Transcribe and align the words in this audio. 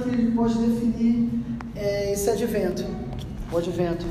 que 0.00 0.30
pode 0.32 0.54
definir 0.58 1.28
é, 1.76 2.12
esse 2.12 2.28
advento, 2.30 2.84
o 3.52 3.58
advento, 3.58 4.04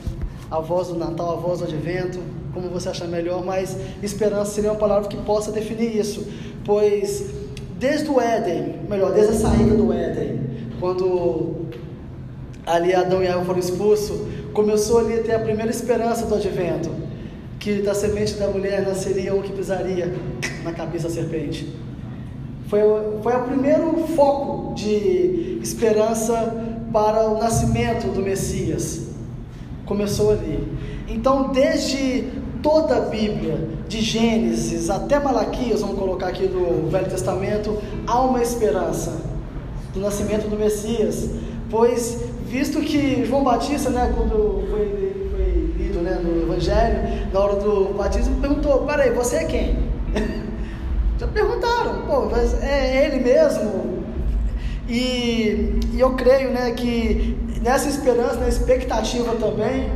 a 0.50 0.60
voz 0.60 0.88
do 0.88 0.96
Natal, 0.96 1.34
a 1.34 1.36
voz 1.36 1.60
do 1.60 1.66
advento, 1.66 2.20
como 2.54 2.70
você 2.70 2.90
achar 2.90 3.08
melhor, 3.08 3.44
mas 3.44 3.76
esperança 4.02 4.52
seria 4.52 4.72
uma 4.72 4.80
palavra 4.80 5.10
que 5.10 5.18
possa 5.18 5.52
definir 5.52 5.98
isso, 5.98 6.28
pois 6.64 7.26
desde 7.80 8.10
o 8.10 8.22
Éden, 8.22 8.80
melhor, 8.90 9.12
desde 9.12 9.34
a 9.34 9.40
saída 9.40 9.76
do 9.76 9.92
Éden, 9.92 10.40
quando 10.80 11.68
ali 12.66 12.94
Adão 12.94 13.24
e 13.24 13.28
Eva 13.28 13.44
foram 13.44 13.60
expulsos, 13.60 14.22
começou 14.54 15.00
ali 15.00 15.20
a 15.20 15.24
ter 15.24 15.34
a 15.34 15.40
primeira 15.40 15.72
esperança 15.72 16.26
do 16.26 16.36
advento, 16.36 16.90
que 17.60 17.82
da 17.82 17.94
semente 17.94 18.36
da 18.36 18.48
mulher 18.48 18.86
nasceria 18.86 19.34
um 19.34 19.42
que 19.42 19.52
pisaria 19.52 20.14
na 20.64 20.72
cabeça 20.72 21.08
da 21.08 21.14
serpente. 21.14 21.74
Foi, 22.74 22.82
foi 23.22 23.36
o 23.36 23.44
primeiro 23.44 24.08
foco 24.16 24.74
de 24.74 25.60
esperança 25.62 26.56
para 26.92 27.30
o 27.30 27.38
nascimento 27.38 28.08
do 28.12 28.24
Messias. 28.24 29.10
Começou 29.86 30.32
ali. 30.32 30.68
Então, 31.08 31.52
desde 31.52 32.32
toda 32.64 32.98
a 32.98 33.02
Bíblia, 33.02 33.70
de 33.88 34.02
Gênesis 34.02 34.90
até 34.90 35.20
Malaquias, 35.20 35.82
vamos 35.82 36.00
colocar 36.00 36.30
aqui 36.30 36.48
do 36.48 36.90
Velho 36.90 37.06
Testamento, 37.06 37.78
há 38.08 38.20
uma 38.22 38.42
esperança 38.42 39.22
do 39.94 40.00
nascimento 40.00 40.50
do 40.50 40.58
Messias. 40.58 41.30
Pois, 41.70 42.24
visto 42.48 42.80
que 42.82 43.24
João 43.24 43.44
Batista, 43.44 43.92
né, 43.92 44.12
quando 44.18 44.68
foi, 44.72 45.30
foi 45.30 45.76
lido 45.78 46.00
né, 46.00 46.20
no 46.24 46.42
Evangelho, 46.42 47.30
na 47.32 47.40
hora 47.40 47.56
do 47.58 47.94
batismo, 47.94 48.42
perguntou: 48.42 48.80
Peraí, 48.80 49.12
você 49.12 49.36
é 49.36 49.44
quem? 49.44 49.83
Mas 52.32 52.62
é 52.62 53.06
ele 53.06 53.24
mesmo? 53.24 54.04
E, 54.88 55.80
e 55.94 56.00
eu 56.00 56.14
creio 56.14 56.52
né, 56.52 56.72
que 56.72 57.38
nessa 57.62 57.88
esperança, 57.88 58.36
na 58.36 58.48
expectativa 58.48 59.36
também, 59.36 59.90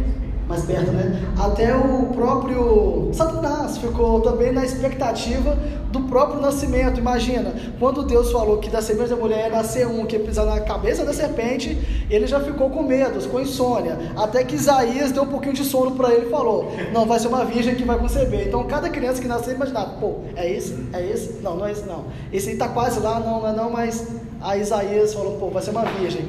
mais 0.48 0.64
perto, 0.64 0.92
né? 0.92 1.22
Até 1.38 1.76
o 1.76 2.06
próprio 2.14 3.10
Satanás 3.14 3.78
ficou 3.78 4.22
também 4.22 4.52
na 4.52 4.64
expectativa 4.64 5.58
do 5.92 6.02
próprio 6.04 6.40
nascimento. 6.40 7.00
Imagina, 7.00 7.54
quando 7.80 8.04
Deus 8.04 8.32
falou 8.32 8.58
que 8.58 8.70
da 8.70 8.82
semente 8.82 9.10
da 9.10 9.16
mulher 9.16 9.50
ia 9.50 9.50
nascer 9.50 9.86
um 9.86 10.06
que 10.06 10.16
ia 10.16 10.24
pisar 10.24 10.46
na 10.46 10.62
cabeça 10.62 11.04
da 11.04 11.14
serpente, 11.14 11.78
ele 12.10 12.28
já 12.28 12.40
ficou 12.40 12.70
com 12.70 12.84
medo, 12.84 13.28
com 13.30 13.40
insônia. 13.40 13.98
Até 14.16 14.44
que 14.44 14.56
Isaías 14.56 15.12
deu 15.12 15.24
um 15.24 15.28
pouquinho 15.28 15.54
de 15.54 15.66
sono 15.66 15.92
para 15.92 16.14
ele 16.14 16.28
e 16.28 16.30
falou: 16.30 16.72
Não, 16.94 17.06
vai 17.06 17.20
ser 17.20 17.28
uma 17.28 17.44
virgem 17.44 17.76
que 17.76 17.84
vai 17.84 17.98
conceber. 17.98 18.48
Então, 18.48 18.64
cada 18.66 18.90
criança 18.90 19.22
que 19.22 19.28
nascer, 19.28 19.56
imaginava: 19.56 19.96
Pô, 20.00 20.16
é 20.36 20.50
esse? 20.50 20.88
É 20.94 21.06
esse? 21.06 21.42
Não, 21.42 21.58
não 21.58 21.66
é 21.66 21.72
esse, 21.72 21.86
não. 21.86 22.06
Esse 22.32 22.50
aí 22.50 22.54
está 22.54 22.70
quase 22.70 23.00
lá, 23.02 23.20
não, 23.20 23.42
não 23.42 23.50
é 23.50 23.54
não, 23.54 23.70
mas 23.70 24.08
a 24.42 24.56
Isaías 24.56 25.14
falou: 25.14 25.38
Pô, 25.38 25.50
vai 25.50 25.62
ser 25.62 25.72
uma 25.72 25.84
virgem. 25.84 26.26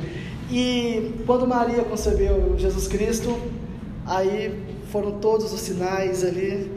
E 0.50 1.22
quando 1.26 1.46
Maria 1.46 1.84
concebeu 1.84 2.54
Jesus 2.56 2.88
Cristo, 2.88 3.36
Aí 4.08 4.64
foram 4.90 5.12
todos 5.12 5.52
os 5.52 5.60
sinais 5.60 6.24
ali. 6.24 6.72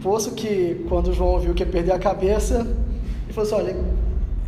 Posto 0.00 0.34
que 0.34 0.86
quando 0.88 1.12
João 1.12 1.40
viu 1.40 1.52
que 1.52 1.62
ia 1.62 1.68
perder 1.68 1.92
a 1.92 1.98
cabeça, 1.98 2.60
ele 3.24 3.32
falou 3.32 3.50
assim: 3.50 3.66
Olha, 3.66 3.76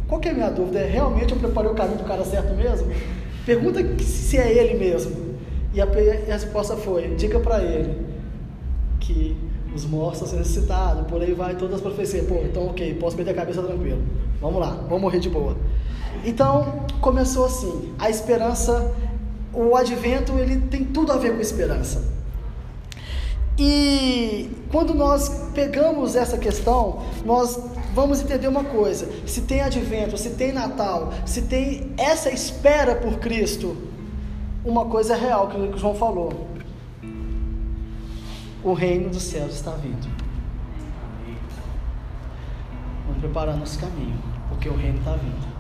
qual 0.06 0.20
que 0.20 0.28
é 0.28 0.30
a 0.30 0.34
minha 0.34 0.50
dúvida? 0.50 0.78
É 0.78 0.86
realmente 0.86 1.32
eu 1.32 1.38
preparei 1.38 1.70
o 1.70 1.74
caminho 1.74 1.98
do 1.98 2.04
cara 2.04 2.24
certo 2.24 2.54
mesmo? 2.54 2.86
Pergunta 3.44 3.80
se 4.00 4.38
é 4.38 4.52
ele 4.52 4.78
mesmo. 4.78 5.32
E 5.74 5.80
a, 5.80 5.84
a 5.84 6.32
resposta 6.32 6.76
foi: 6.76 7.08
Diga 7.16 7.40
para 7.40 7.60
ele 7.60 8.06
que 9.00 9.36
os 9.74 9.84
mortos 9.84 10.28
são 10.28 10.38
ressuscitados, 10.38 11.06
por 11.08 11.20
aí 11.20 11.32
vai 11.32 11.56
todas 11.56 11.76
as 11.76 11.80
profecias. 11.80 12.24
Pô, 12.24 12.36
então 12.44 12.68
ok, 12.68 12.94
posso 12.94 13.16
perder 13.16 13.32
a 13.32 13.34
cabeça 13.34 13.62
tranquilo. 13.62 14.00
Vamos 14.40 14.60
lá, 14.60 14.70
vamos 14.88 15.00
morrer 15.02 15.18
de 15.18 15.28
boa. 15.28 15.56
Então 16.24 16.86
começou 17.00 17.46
assim: 17.46 17.92
a 17.98 18.08
esperança 18.08 18.94
o 19.52 19.76
advento 19.76 20.38
ele 20.38 20.56
tem 20.68 20.84
tudo 20.84 21.12
a 21.12 21.16
ver 21.16 21.34
com 21.34 21.40
esperança. 21.40 22.11
E 23.58 24.50
quando 24.70 24.94
nós 24.94 25.50
pegamos 25.54 26.16
essa 26.16 26.38
questão, 26.38 27.02
nós 27.24 27.58
vamos 27.94 28.22
entender 28.22 28.48
uma 28.48 28.64
coisa: 28.64 29.08
se 29.26 29.42
tem 29.42 29.60
advento, 29.60 30.16
se 30.16 30.30
tem 30.30 30.52
Natal, 30.52 31.12
se 31.26 31.42
tem 31.42 31.92
essa 31.98 32.30
espera 32.30 32.94
por 32.94 33.18
Cristo, 33.18 33.76
uma 34.64 34.86
coisa 34.86 35.14
é 35.14 35.18
real 35.18 35.48
que 35.48 35.56
o 35.56 35.78
João 35.78 35.94
falou: 35.94 36.46
o 38.64 38.72
reino 38.72 39.10
dos 39.10 39.22
céus 39.22 39.54
está 39.54 39.72
vindo. 39.72 40.08
Vamos 43.06 43.20
preparar 43.20 43.56
nosso 43.56 43.78
caminho, 43.78 44.18
porque 44.48 44.68
o 44.68 44.76
reino 44.76 44.98
está 44.98 45.12
vindo. 45.12 45.52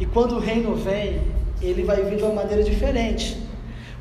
E 0.00 0.06
quando 0.06 0.36
o 0.36 0.40
reino 0.40 0.74
vem, 0.74 1.22
ele 1.60 1.82
vai 1.82 2.02
vir 2.02 2.16
de 2.16 2.22
uma 2.22 2.34
maneira 2.34 2.62
diferente. 2.62 3.42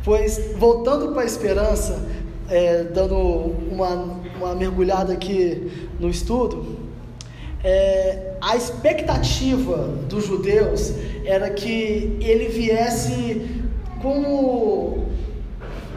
Pois, 0.03 0.53
voltando 0.57 1.13
para 1.13 1.21
a 1.21 1.25
esperança, 1.25 2.05
é, 2.53 2.83
dando 2.83 3.17
uma, 3.17 4.21
uma 4.37 4.53
mergulhada 4.53 5.11
aqui 5.11 5.71
no 5.99 6.07
estudo, 6.07 6.77
é, 7.63 8.35
a 8.39 8.55
expectativa 8.55 9.89
dos 10.07 10.27
judeus 10.27 10.93
era 11.25 11.49
que 11.49 12.15
ele 12.21 12.49
viesse 12.49 13.63
como, 14.03 15.07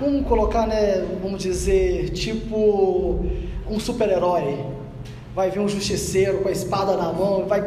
vamos 0.01 0.27
colocar, 0.27 0.67
né, 0.67 1.05
vamos 1.23 1.43
dizer, 1.43 2.11
tipo 2.11 3.27
um 3.69 3.79
super-herói. 3.79 4.65
Vai 5.35 5.51
vir 5.51 5.61
um 5.61 5.69
justiceiro 5.69 6.39
com 6.39 6.49
a 6.49 6.53
espada 6.53 6.97
na 6.97 7.13
mão, 7.13 7.45
vai 7.47 7.61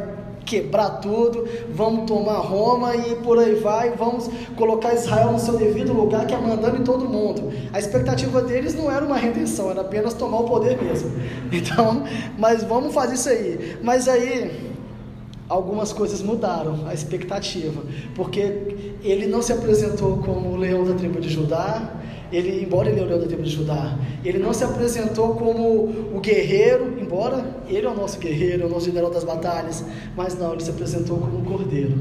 quebrar 0.49 0.89
tudo, 0.99 1.47
vamos 1.71 2.05
tomar 2.07 2.39
Roma 2.39 2.95
e 2.95 3.15
por 3.17 3.37
aí 3.37 3.53
vai, 3.53 3.91
vamos 3.91 4.27
colocar 4.55 4.95
Israel 4.95 5.31
no 5.31 5.39
seu 5.39 5.55
devido 5.55 5.93
lugar, 5.93 6.25
que 6.25 6.33
é 6.33 6.37
mandando 6.37 6.77
em 6.77 6.83
todo 6.83 7.07
mundo. 7.07 7.51
A 7.71 7.77
expectativa 7.77 8.41
deles 8.41 8.73
não 8.73 8.91
era 8.91 9.05
uma 9.05 9.15
redenção, 9.15 9.69
era 9.69 9.81
apenas 9.81 10.15
tomar 10.15 10.39
o 10.39 10.43
poder 10.45 10.81
mesmo. 10.81 11.11
Então, 11.51 12.03
mas 12.37 12.63
vamos 12.63 12.93
fazer 12.93 13.15
isso 13.15 13.29
aí. 13.29 13.77
Mas 13.83 14.07
aí 14.07 14.69
algumas 15.47 15.91
coisas 15.91 16.21
mudaram 16.21 16.87
a 16.87 16.93
expectativa, 16.93 17.81
porque 18.15 18.97
ele 19.03 19.27
não 19.27 19.41
se 19.41 19.51
apresentou 19.51 20.17
como 20.17 20.49
o 20.49 20.55
leão 20.55 20.85
da 20.85 20.93
tribo 20.93 21.19
de 21.19 21.29
Judá, 21.29 21.95
ele, 22.31 22.63
embora 22.63 22.89
ele 22.89 22.99
é 22.99 23.03
o 23.03 23.07
leão 23.07 23.19
da 23.19 23.25
tribo 23.25 23.41
de 23.41 23.49
Judá, 23.49 23.97
ele 24.23 24.37
não 24.37 24.53
se 24.53 24.63
apresentou 24.63 25.33
como 25.33 25.89
o 26.13 26.19
guerreiro, 26.21 26.98
embora 27.09 27.43
ele 27.67 27.87
é 27.87 27.89
o 27.89 27.95
nosso 27.95 28.19
guerreiro, 28.19 28.61
é 28.61 28.65
o 28.67 28.69
nosso 28.69 28.85
general 28.85 29.09
das 29.09 29.23
batalhas, 29.23 29.83
mas 30.15 30.37
não, 30.37 30.53
ele 30.53 30.61
se 30.61 30.69
apresentou 30.69 31.17
como 31.17 31.39
um 31.39 31.43
cordeiro. 31.43 31.99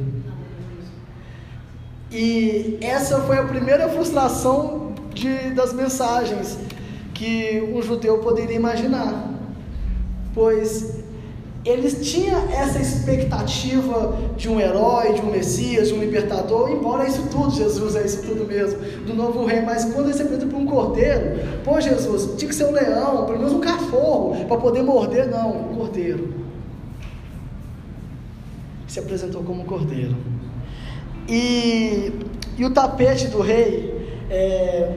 E 2.13 2.77
essa 2.83 3.19
foi 3.23 3.39
a 3.39 3.45
primeira 3.45 3.89
frustração 3.89 4.93
de, 5.15 5.51
das 5.55 5.73
mensagens 5.73 6.59
que 7.15 7.67
um 7.75 7.81
judeu 7.81 8.19
poderia 8.19 8.55
imaginar, 8.55 9.33
pois 10.35 10.98
eles 11.69 12.11
tinham 12.11 12.49
essa 12.51 12.81
expectativa 12.81 14.19
de 14.39 14.49
um 14.49 14.59
herói, 14.59 15.13
de 15.13 15.21
um 15.21 15.31
Messias, 15.31 15.89
de 15.89 15.95
um 15.95 16.01
libertador, 16.01 16.71
embora 16.71 17.07
isso 17.07 17.29
tudo, 17.31 17.51
Jesus 17.51 17.95
é 17.95 18.07
isso 18.07 18.23
tudo 18.23 18.47
mesmo, 18.47 18.81
do 19.07 19.13
novo 19.13 19.45
rei, 19.45 19.61
mas 19.61 19.85
quando 19.85 20.07
ele 20.07 20.15
se 20.15 20.23
apresenta 20.23 20.47
para 20.47 20.57
um 20.57 20.65
cordeiro, 20.65 21.41
pô 21.65 21.79
Jesus, 21.79 22.39
tinha 22.39 22.49
que 22.49 22.55
ser 22.55 22.65
um 22.65 22.73
leão, 22.73 23.27
pelo 23.27 23.39
menos 23.39 23.53
um 23.53 23.61
cachorro, 23.61 24.47
para 24.47 24.57
poder 24.57 24.83
morder, 24.83 25.29
não, 25.29 25.71
um 25.71 25.77
cordeiro. 25.77 26.33
Se 28.87 28.99
apresentou 28.99 29.43
como 29.43 29.63
um 29.63 29.67
cordeiro. 29.67 30.17
E, 31.29 32.11
e 32.57 32.65
o 32.65 32.71
tapete 32.71 33.27
do 33.27 33.43
rei 33.43 33.99
é, 34.31 34.95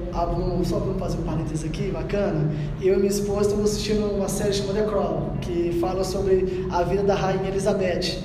só 0.63 0.79
para 0.79 0.93
fazer 0.95 1.17
um 1.17 1.23
parênteses 1.23 1.65
aqui, 1.65 1.89
bacana, 1.89 2.51
eu 2.81 2.95
e 2.95 2.97
minha 2.97 3.09
esposa 3.09 3.49
estamos 3.49 3.71
assistindo 3.71 4.05
uma 4.15 4.27
série 4.27 4.53
chamada 4.53 4.81
The 4.81 4.87
Crown, 4.87 5.37
que 5.41 5.77
fala 5.79 6.03
sobre 6.03 6.67
a 6.71 6.83
vida 6.83 7.03
da 7.03 7.15
rainha 7.15 7.47
Elizabeth. 7.47 8.19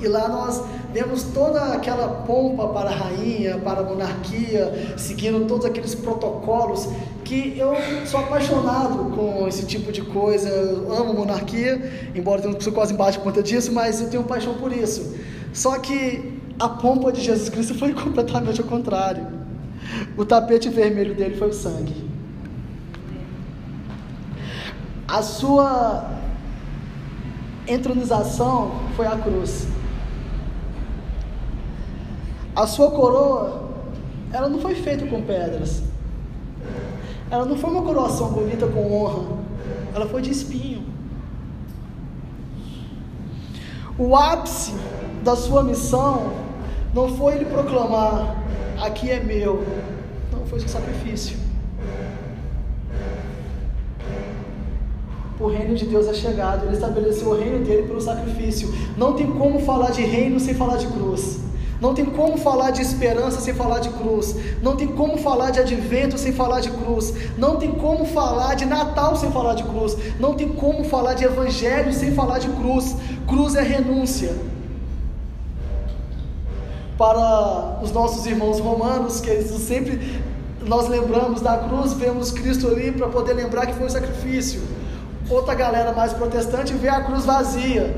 E 0.00 0.08
lá 0.08 0.28
nós 0.28 0.62
vemos 0.92 1.22
toda 1.22 1.72
aquela 1.72 2.08
pompa 2.26 2.68
para 2.68 2.90
a 2.90 2.92
rainha, 2.92 3.58
para 3.58 3.80
a 3.80 3.82
monarquia, 3.84 4.94
seguindo 4.96 5.46
todos 5.46 5.64
aqueles 5.64 5.94
protocolos 5.94 6.88
que 7.24 7.56
eu 7.56 7.72
sou 8.04 8.18
apaixonado 8.20 9.14
com 9.14 9.46
esse 9.46 9.64
tipo 9.64 9.92
de 9.92 10.02
coisa. 10.02 10.48
Eu 10.48 10.92
amo 10.92 11.14
monarquia, 11.14 12.10
embora 12.14 12.42
não 12.42 12.60
sou 12.60 12.72
quase 12.72 12.92
embaixo 12.92 13.18
por 13.18 13.26
conta 13.26 13.42
disso, 13.42 13.72
mas 13.72 14.00
eu 14.00 14.10
tenho 14.10 14.24
paixão 14.24 14.54
por 14.54 14.72
isso. 14.72 15.14
Só 15.52 15.78
que 15.78 16.32
a 16.58 16.68
pompa 16.68 17.12
de 17.12 17.20
Jesus 17.20 17.48
Cristo 17.48 17.74
foi 17.74 17.94
completamente 17.94 18.60
ao 18.60 18.66
contrário. 18.66 19.41
O 20.16 20.24
tapete 20.24 20.68
vermelho 20.68 21.14
dele 21.14 21.36
foi 21.36 21.48
o 21.48 21.52
sangue. 21.52 22.10
A 25.08 25.22
sua 25.22 26.10
entronização 27.66 28.72
foi 28.96 29.06
a 29.06 29.16
cruz. 29.16 29.66
A 32.54 32.66
sua 32.66 32.90
coroa, 32.90 33.70
ela 34.32 34.48
não 34.48 34.60
foi 34.60 34.74
feita 34.74 35.06
com 35.06 35.22
pedras. 35.22 35.82
Ela 37.30 37.46
não 37.46 37.56
foi 37.56 37.70
uma 37.70 37.82
coroação 37.82 38.30
bonita 38.30 38.66
com 38.66 38.92
honra. 38.92 39.38
Ela 39.94 40.06
foi 40.06 40.20
de 40.20 40.30
espinho. 40.30 40.84
O 43.98 44.14
ápice 44.16 44.74
da 45.22 45.36
sua 45.36 45.62
missão 45.62 46.32
Não 46.94 47.08
foi 47.16 47.36
ele 47.36 47.46
proclamar, 47.46 48.36
aqui 48.78 49.10
é 49.10 49.18
meu. 49.18 49.64
Foi 50.52 50.60
seu 50.60 50.68
sacrifício. 50.68 51.38
O 55.40 55.46
reino 55.46 55.74
de 55.74 55.86
Deus 55.86 56.06
é 56.06 56.12
chegado, 56.12 56.66
ele 56.66 56.74
estabeleceu 56.74 57.30
o 57.30 57.34
reino 57.34 57.64
dele 57.64 57.84
pelo 57.84 58.02
sacrifício. 58.02 58.68
Não 58.94 59.14
tem 59.14 59.28
como 59.30 59.60
falar 59.60 59.92
de 59.92 60.02
reino 60.02 60.38
sem 60.38 60.52
falar 60.52 60.76
de 60.76 60.88
cruz. 60.88 61.40
Não 61.80 61.94
tem 61.94 62.04
como 62.04 62.36
falar 62.36 62.70
de 62.70 62.82
esperança 62.82 63.40
sem 63.40 63.54
falar 63.54 63.78
de 63.78 63.88
cruz. 63.88 64.36
Não 64.62 64.76
tem 64.76 64.88
como 64.88 65.16
falar 65.16 65.52
de 65.52 65.60
advento 65.60 66.18
sem 66.18 66.32
falar 66.32 66.60
de 66.60 66.70
cruz. 66.70 67.14
Não 67.38 67.56
tem 67.56 67.72
como 67.72 68.04
falar 68.04 68.54
de 68.54 68.66
Natal 68.66 69.16
sem 69.16 69.32
falar 69.32 69.54
de 69.54 69.64
cruz. 69.64 69.96
Não 70.20 70.34
tem 70.34 70.50
como 70.50 70.84
falar 70.84 71.14
de 71.14 71.24
evangelho 71.24 71.94
sem 71.94 72.12
falar 72.12 72.38
de 72.38 72.50
cruz. 72.50 72.94
Cruz 73.26 73.54
é 73.54 73.62
renúncia. 73.62 74.36
Para 76.98 77.80
os 77.82 77.90
nossos 77.90 78.26
irmãos 78.26 78.60
romanos, 78.60 79.18
que 79.22 79.30
eles 79.30 79.50
sempre 79.62 80.22
nós 80.66 80.88
lembramos 80.88 81.40
da 81.40 81.58
cruz, 81.58 81.92
vemos 81.92 82.30
Cristo 82.30 82.68
ali 82.68 82.92
para 82.92 83.08
poder 83.08 83.34
lembrar 83.34 83.66
que 83.66 83.74
foi 83.74 83.86
um 83.86 83.90
sacrifício. 83.90 84.62
Outra 85.28 85.54
galera 85.54 85.92
mais 85.92 86.12
protestante 86.12 86.72
vê 86.74 86.88
a 86.88 87.02
cruz 87.04 87.24
vazia. 87.24 87.94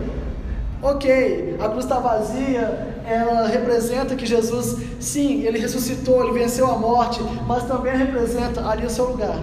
Ok, 0.83 1.57
a 1.59 1.69
cruz 1.69 1.85
está 1.85 1.99
vazia, 1.99 2.95
ela 3.07 3.47
representa 3.49 4.15
que 4.15 4.27
Jesus, 4.27 4.77
sim, 5.01 5.43
ele 5.43 5.59
ressuscitou, 5.59 6.23
ele 6.23 6.39
venceu 6.39 6.71
a 6.71 6.77
morte, 6.77 7.21
mas 7.47 7.65
também 7.65 7.97
representa 7.97 8.69
ali 8.69 8.85
o 8.85 8.91
seu 8.91 9.07
lugar. 9.07 9.39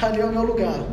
Ali 0.00 0.20
é 0.20 0.24
o 0.24 0.30
meu 0.30 0.44
lugar. 0.44 0.84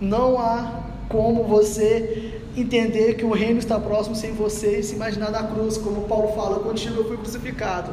Não 0.00 0.38
há 0.38 0.84
como 1.08 1.44
você 1.44 2.40
entender 2.56 3.14
que 3.14 3.24
o 3.24 3.32
reino 3.32 3.58
está 3.58 3.78
próximo 3.78 4.14
sem 4.14 4.32
você 4.32 4.82
se 4.82 4.94
imaginar 4.94 5.30
na 5.30 5.42
cruz, 5.42 5.76
como 5.76 6.02
Paulo 6.02 6.32
fala, 6.34 6.60
contigo 6.60 6.96
eu 6.96 7.08
fui 7.08 7.16
crucificado. 7.16 7.92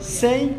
Sem 0.00 0.56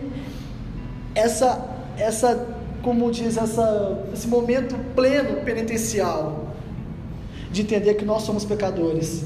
essa, 1.15 1.67
essa 1.97 2.47
como 2.81 3.11
diz, 3.11 3.37
essa, 3.37 4.05
esse 4.13 4.27
momento 4.27 4.75
pleno 4.95 5.41
penitencial 5.43 6.53
de 7.51 7.61
entender 7.61 7.95
que 7.95 8.05
nós 8.05 8.23
somos 8.23 8.45
pecadores 8.45 9.25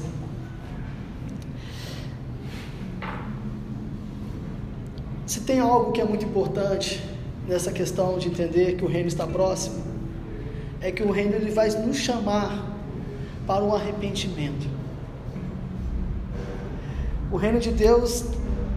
Se 5.34 5.40
tem 5.40 5.58
algo 5.58 5.90
que 5.90 6.00
é 6.00 6.04
muito 6.04 6.24
importante 6.24 7.02
nessa 7.48 7.72
questão 7.72 8.18
de 8.18 8.28
entender 8.28 8.76
que 8.76 8.84
o 8.84 8.86
reino 8.86 9.08
está 9.08 9.26
próximo, 9.26 9.82
é 10.80 10.92
que 10.92 11.02
o 11.02 11.10
reino 11.10 11.34
ele 11.34 11.50
vai 11.50 11.68
nos 11.70 11.96
chamar 11.96 12.72
para 13.44 13.64
um 13.64 13.74
arrependimento. 13.74 14.64
O 17.32 17.36
reino 17.36 17.58
de 17.58 17.72
Deus, 17.72 18.26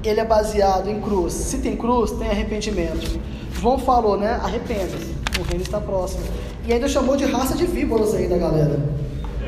ele 0.08 0.20
é 0.20 0.26
baseado 0.26 0.90
em 0.90 1.02
cruz. 1.02 1.34
Se 1.34 1.58
tem 1.60 1.76
cruz, 1.76 2.12
tem 2.12 2.30
arrependimento. 2.30 3.20
João 3.54 3.78
falou, 3.80 4.18
né? 4.18 4.40
Arrependa-se, 4.44 5.16
o 5.40 5.44
reino 5.44 5.64
está 5.64 5.80
próximo. 5.80 6.24
E 6.66 6.74
ainda 6.74 6.88
chamou 6.88 7.18
de 7.18 7.26
raça 7.26 7.56
de 7.56 7.66
víboras 7.66 8.14
ainda, 8.14 8.38
galera. 8.38 8.80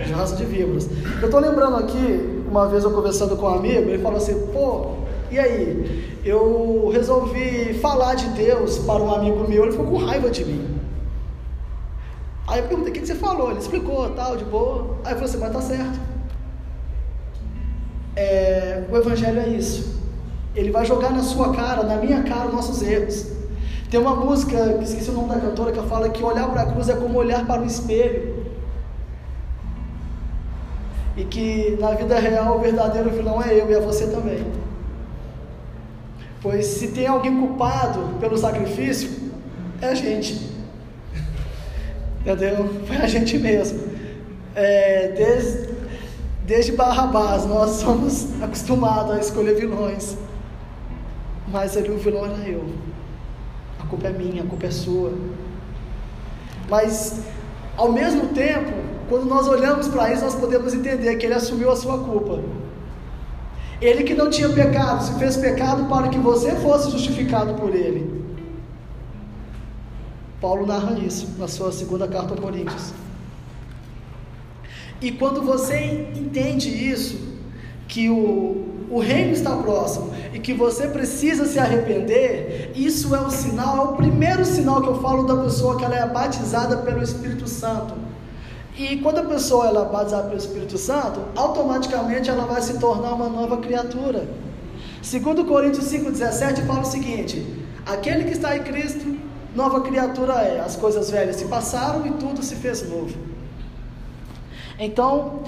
De 0.06 0.12
raça 0.12 0.36
de 0.36 0.46
víboras. 0.46 0.90
Eu 1.20 1.26
estou 1.26 1.40
lembrando 1.40 1.78
aqui, 1.78 2.44
uma 2.50 2.68
vez 2.68 2.84
eu 2.84 2.92
conversando 2.92 3.36
com 3.36 3.46
um 3.46 3.54
amigo, 3.54 3.90
ele 3.90 4.02
falou 4.02 4.18
assim, 4.18 4.48
pô, 4.48 4.92
e 5.32 5.38
aí, 5.38 6.18
eu 6.26 6.90
resolvi 6.92 7.76
falar 7.76 8.16
de 8.16 8.28
Deus 8.30 8.80
para 8.80 9.04
um 9.04 9.14
amigo 9.14 9.48
meu, 9.48 9.64
ele 9.64 9.72
ficou 9.72 9.86
com 9.86 9.98
raiva 9.98 10.30
de 10.30 10.44
mim. 10.44 10.80
Aí 12.48 12.62
eu 12.62 12.68
perguntei, 12.68 12.92
o 12.92 12.94
que 12.96 13.06
você 13.06 13.14
falou? 13.14 13.52
Ele 13.52 13.60
explicou, 13.60 14.10
tal, 14.10 14.36
de 14.36 14.44
boa. 14.44 14.98
Aí 15.04 15.14
eu 15.14 15.18
falei 15.18 15.24
assim, 15.26 15.38
mas 15.38 15.54
tá 15.54 15.62
certo. 15.62 16.00
É, 18.16 18.84
o 18.92 18.98
Evangelho 18.98 19.40
é 19.40 19.50
isso. 19.50 19.99
Ele 20.56 20.72
vai 20.72 20.86
jogar 20.86 21.12
na 21.12 21.22
sua 21.22 21.54
cara, 21.54 21.84
na 21.84 21.98
minha 21.98 22.24
cara, 22.24 22.48
os 22.48 22.54
nossos 22.54 22.81
erros. 22.81 23.28
Tem 23.90 24.00
uma 24.00 24.16
música, 24.16 24.78
esqueci 24.84 25.10
o 25.10 25.13
nome 25.13 25.30
da 25.30 25.40
cantora, 25.40 25.72
que 25.72 25.81
fala 25.88 26.10
que 26.10 26.24
olhar 26.24 26.48
para 26.50 26.62
a 26.62 26.66
cruz 26.68 26.90
é 26.90 26.96
como 26.96 27.18
olhar 27.18 27.46
para 27.46 27.62
o 27.62 27.66
espelho. 27.66 28.46
E 31.18 31.24
que 31.24 31.75
na 31.80 31.92
vida 31.92 32.19
real 32.19 32.57
o 32.57 32.60
verdadeiro 32.60 33.10
vilão 33.10 33.42
é 33.42 33.60
eu 33.60 33.69
e 33.69 33.74
é 33.74 33.80
você 33.80 34.07
também. 34.07 34.46
Pois 36.42 36.66
se 36.66 36.90
tem 36.90 37.07
alguém 37.07 37.36
culpado 37.38 38.18
pelo 38.19 38.38
sacrifício, 38.38 39.31
é 39.81 39.88
a 39.88 39.96
gente. 39.96 40.50
Entendeu? 42.22 42.69
Foi 42.86 42.98
a 42.98 43.07
gente 43.07 43.38
mesmo. 43.38 43.80
É, 44.54 45.10
desde, 45.10 45.69
desde 46.46 46.72
Barrabás, 46.74 47.46
nós 47.46 47.72
somos 47.72 48.28
acostumados 48.42 49.12
a 49.12 49.19
escolher 49.19 49.56
vilões. 49.56 50.16
Mas 51.51 51.75
ali 51.75 51.90
o 51.90 51.98
vilão 51.98 52.25
era 52.25 52.48
eu. 52.48 52.66
A 53.80 53.86
culpa 53.88 54.07
é 54.07 54.12
minha, 54.12 54.44
a 54.44 54.46
culpa 54.46 54.68
é 54.68 54.72
sua. 54.72 55.13
Mas, 56.69 57.22
ao 57.75 57.92
mesmo 57.92 58.28
tempo, 58.28 58.72
quando 59.07 59.25
nós 59.25 59.48
olhamos 59.48 59.88
para 59.88 60.13
isso, 60.13 60.24
nós 60.24 60.36
podemos 60.36 60.74
entender 60.74 61.16
que 61.16 61.25
ele 61.25 61.34
assumiu 61.34 61.72
a 61.72 61.75
sua 61.75 61.98
culpa. 61.98 62.40
Ele 63.81 64.04
que 64.04 64.13
não 64.13 64.30
tinha 64.30 64.50
pecado, 64.50 65.04
se 65.04 65.18
fez 65.18 65.38
pecado 65.38 65.86
para 65.86 66.10
que 66.10 66.19
você 66.19 66.56
fosse 66.57 66.92
justificado 66.92 67.54
por 67.56 67.74
ele. 67.74 68.19
Paulo 70.42 70.66
narra 70.66 70.98
isso 71.00 71.36
na 71.38 71.48
sua 71.48 71.72
segunda 71.72 72.07
carta 72.07 72.34
aos 72.34 72.40
Coríntios. 72.40 72.94
E 75.01 75.12
quando 75.12 75.42
você 75.42 76.12
entende 76.16 76.69
isso, 76.69 77.29
que 77.89 78.07
o, 78.07 78.86
o 78.91 79.00
reino 79.00 79.31
está 79.31 79.56
próximo 79.57 80.13
e 80.31 80.39
que 80.39 80.53
você 80.53 80.88
precisa 80.88 81.45
se 81.45 81.57
arrepender, 81.57 82.71
isso 82.75 83.15
é 83.15 83.19
o 83.19 83.31
sinal, 83.31 83.77
é 83.77 83.81
o 83.89 83.94
primeiro 83.94 84.45
sinal 84.45 84.81
que 84.81 84.88
eu 84.88 85.01
falo 85.01 85.24
da 85.24 85.36
pessoa 85.44 85.75
que 85.75 85.83
ela 85.83 85.95
é 85.95 86.07
batizada 86.07 86.77
pelo 86.77 87.01
Espírito 87.01 87.47
Santo. 87.50 87.95
E 88.77 88.97
quando 88.97 89.18
a 89.18 89.24
pessoa 89.24 89.68
ela 89.68 89.88
é 89.88 89.89
batizada 89.91 90.27
pelo 90.27 90.38
Espírito 90.38 90.77
Santo, 90.77 91.19
automaticamente 91.36 92.30
ela 92.30 92.45
vai 92.45 92.62
se 92.62 92.77
tornar 92.77 93.13
uma 93.13 93.27
nova 93.27 93.57
criatura. 93.57 94.30
Segundo 95.01 95.44
Coríntios 95.45 95.91
5,17 95.91 96.68
fala 96.68 96.81
o 96.81 96.86
seguinte: 96.86 97.45
aquele 97.86 98.25
que 98.25 98.33
está 98.33 98.56
em 98.56 98.62
Cristo, 98.62 99.18
nova 99.56 99.81
criatura 99.81 100.33
é. 100.36 100.59
As 100.59 100.75
coisas 100.75 101.09
velhas 101.09 101.38
se 101.38 101.45
passaram 101.45 102.06
e 102.06 102.12
tudo 102.12 102.44
se 102.44 102.56
fez 102.56 102.88
novo. 102.88 103.18
Então, 104.77 105.43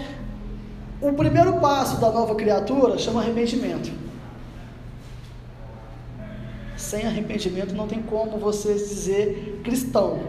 o 1.01 1.13
primeiro 1.13 1.53
passo 1.53 1.99
da 1.99 2.11
nova 2.11 2.35
criatura 2.35 2.97
chama 2.97 3.21
arrependimento. 3.21 3.91
Sem 6.77 7.07
arrependimento 7.07 7.73
não 7.73 7.87
tem 7.87 8.01
como 8.01 8.37
você 8.37 8.73
dizer 8.73 9.61
cristão. 9.63 10.19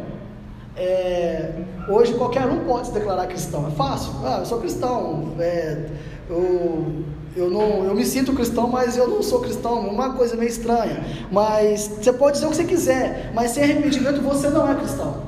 É, 0.74 1.52
hoje 1.88 2.14
qualquer 2.14 2.46
um 2.46 2.64
pode 2.64 2.86
se 2.86 2.94
declarar 2.94 3.26
cristão, 3.26 3.68
é 3.68 3.70
fácil. 3.72 4.12
Ah, 4.24 4.38
eu 4.40 4.46
sou 4.46 4.58
cristão, 4.60 5.32
é, 5.38 5.90
eu, 6.30 7.04
eu, 7.36 7.50
não, 7.50 7.84
eu 7.84 7.94
me 7.94 8.06
sinto 8.06 8.32
cristão, 8.32 8.68
mas 8.68 8.96
eu 8.96 9.06
não 9.06 9.22
sou 9.22 9.40
cristão, 9.40 9.80
uma 9.80 10.14
coisa 10.14 10.34
meio 10.34 10.48
estranha. 10.48 11.04
Mas 11.30 11.88
você 11.88 12.12
pode 12.12 12.34
dizer 12.34 12.46
o 12.46 12.50
que 12.50 12.56
você 12.56 12.64
quiser, 12.64 13.30
mas 13.34 13.50
sem 13.50 13.64
arrependimento 13.64 14.22
você 14.22 14.48
não 14.48 14.70
é 14.70 14.74
cristão. 14.74 15.22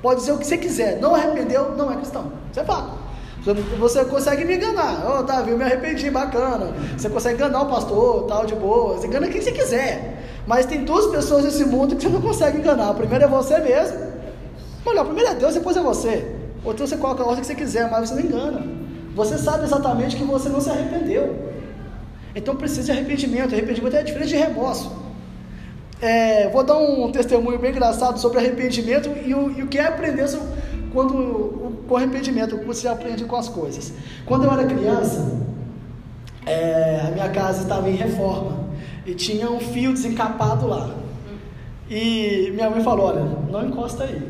Pode 0.00 0.20
dizer 0.20 0.32
o 0.32 0.38
que 0.38 0.46
você 0.46 0.56
quiser, 0.56 1.00
não 1.00 1.14
arrependeu, 1.14 1.74
não 1.76 1.92
é 1.92 1.96
cristão. 1.96 2.32
Isso 2.52 2.60
é 2.60 2.64
fato. 2.64 2.99
Você 3.78 4.04
consegue 4.04 4.44
me 4.44 4.56
enganar. 4.56 5.02
Ó, 5.06 5.20
oh, 5.20 5.22
Davi, 5.22 5.50
eu 5.50 5.58
me 5.58 5.64
arrependi, 5.64 6.10
bacana. 6.10 6.74
Você 6.96 7.08
consegue 7.08 7.36
enganar 7.36 7.62
o 7.62 7.66
pastor, 7.66 8.26
tal, 8.26 8.44
de 8.44 8.54
boa. 8.54 8.98
Você 8.98 9.06
engana 9.06 9.28
quem 9.28 9.40
você 9.40 9.52
quiser. 9.52 10.42
Mas 10.46 10.66
tem 10.66 10.84
duas 10.84 11.06
pessoas 11.06 11.44
nesse 11.44 11.64
mundo 11.64 11.96
que 11.96 12.02
você 12.02 12.08
não 12.08 12.20
consegue 12.20 12.58
enganar. 12.58 12.90
A 12.90 12.94
primeira 12.94 13.24
é 13.24 13.28
você 13.28 13.58
mesmo. 13.58 13.98
Olha, 14.84 15.00
a 15.00 15.04
primeira 15.04 15.30
é 15.30 15.34
Deus, 15.34 15.54
depois 15.54 15.76
é 15.76 15.80
você. 15.80 16.36
Ou 16.64 16.72
então 16.72 16.86
você 16.86 16.96
coloca 16.96 17.22
a 17.22 17.26
ordem 17.26 17.40
que 17.40 17.46
você 17.46 17.54
quiser, 17.54 17.90
mas 17.90 18.10
você 18.10 18.14
não 18.16 18.22
engana. 18.22 18.62
Você 19.14 19.38
sabe 19.38 19.64
exatamente 19.64 20.16
que 20.16 20.24
você 20.24 20.48
não 20.48 20.60
se 20.60 20.68
arrependeu. 20.68 21.34
Então 22.34 22.54
precisa 22.56 22.84
de 22.84 22.92
arrependimento. 22.92 23.54
Arrependimento 23.54 23.96
é 23.96 24.02
diferente 24.02 24.28
de 24.28 24.36
remorso. 24.36 24.92
É, 26.00 26.48
vou 26.48 26.62
dar 26.62 26.78
um 26.78 27.10
testemunho 27.10 27.58
bem 27.58 27.70
engraçado 27.70 28.18
sobre 28.18 28.38
arrependimento 28.38 29.10
e 29.24 29.34
o, 29.34 29.50
e 29.50 29.62
o 29.62 29.66
que 29.66 29.78
é 29.78 29.86
aprender 29.86 30.26
quando, 30.92 31.59
com 31.90 31.96
arrependimento, 31.96 32.54
o 32.54 32.60
que 32.60 32.64
você 32.64 32.86
aprende 32.86 33.24
com 33.24 33.34
as 33.34 33.48
coisas. 33.48 33.92
Quando 34.24 34.44
eu 34.44 34.52
era 34.52 34.64
criança, 34.64 35.28
é, 36.46 37.00
a 37.08 37.10
minha 37.10 37.28
casa 37.30 37.62
estava 37.62 37.90
em 37.90 37.96
reforma 37.96 38.68
e 39.04 39.12
tinha 39.12 39.50
um 39.50 39.58
fio 39.58 39.92
desencapado 39.92 40.68
lá. 40.68 40.94
E 41.90 42.52
minha 42.54 42.70
mãe 42.70 42.80
falou: 42.80 43.06
Olha, 43.06 43.24
não 43.50 43.66
encosta 43.66 44.04
aí. 44.04 44.22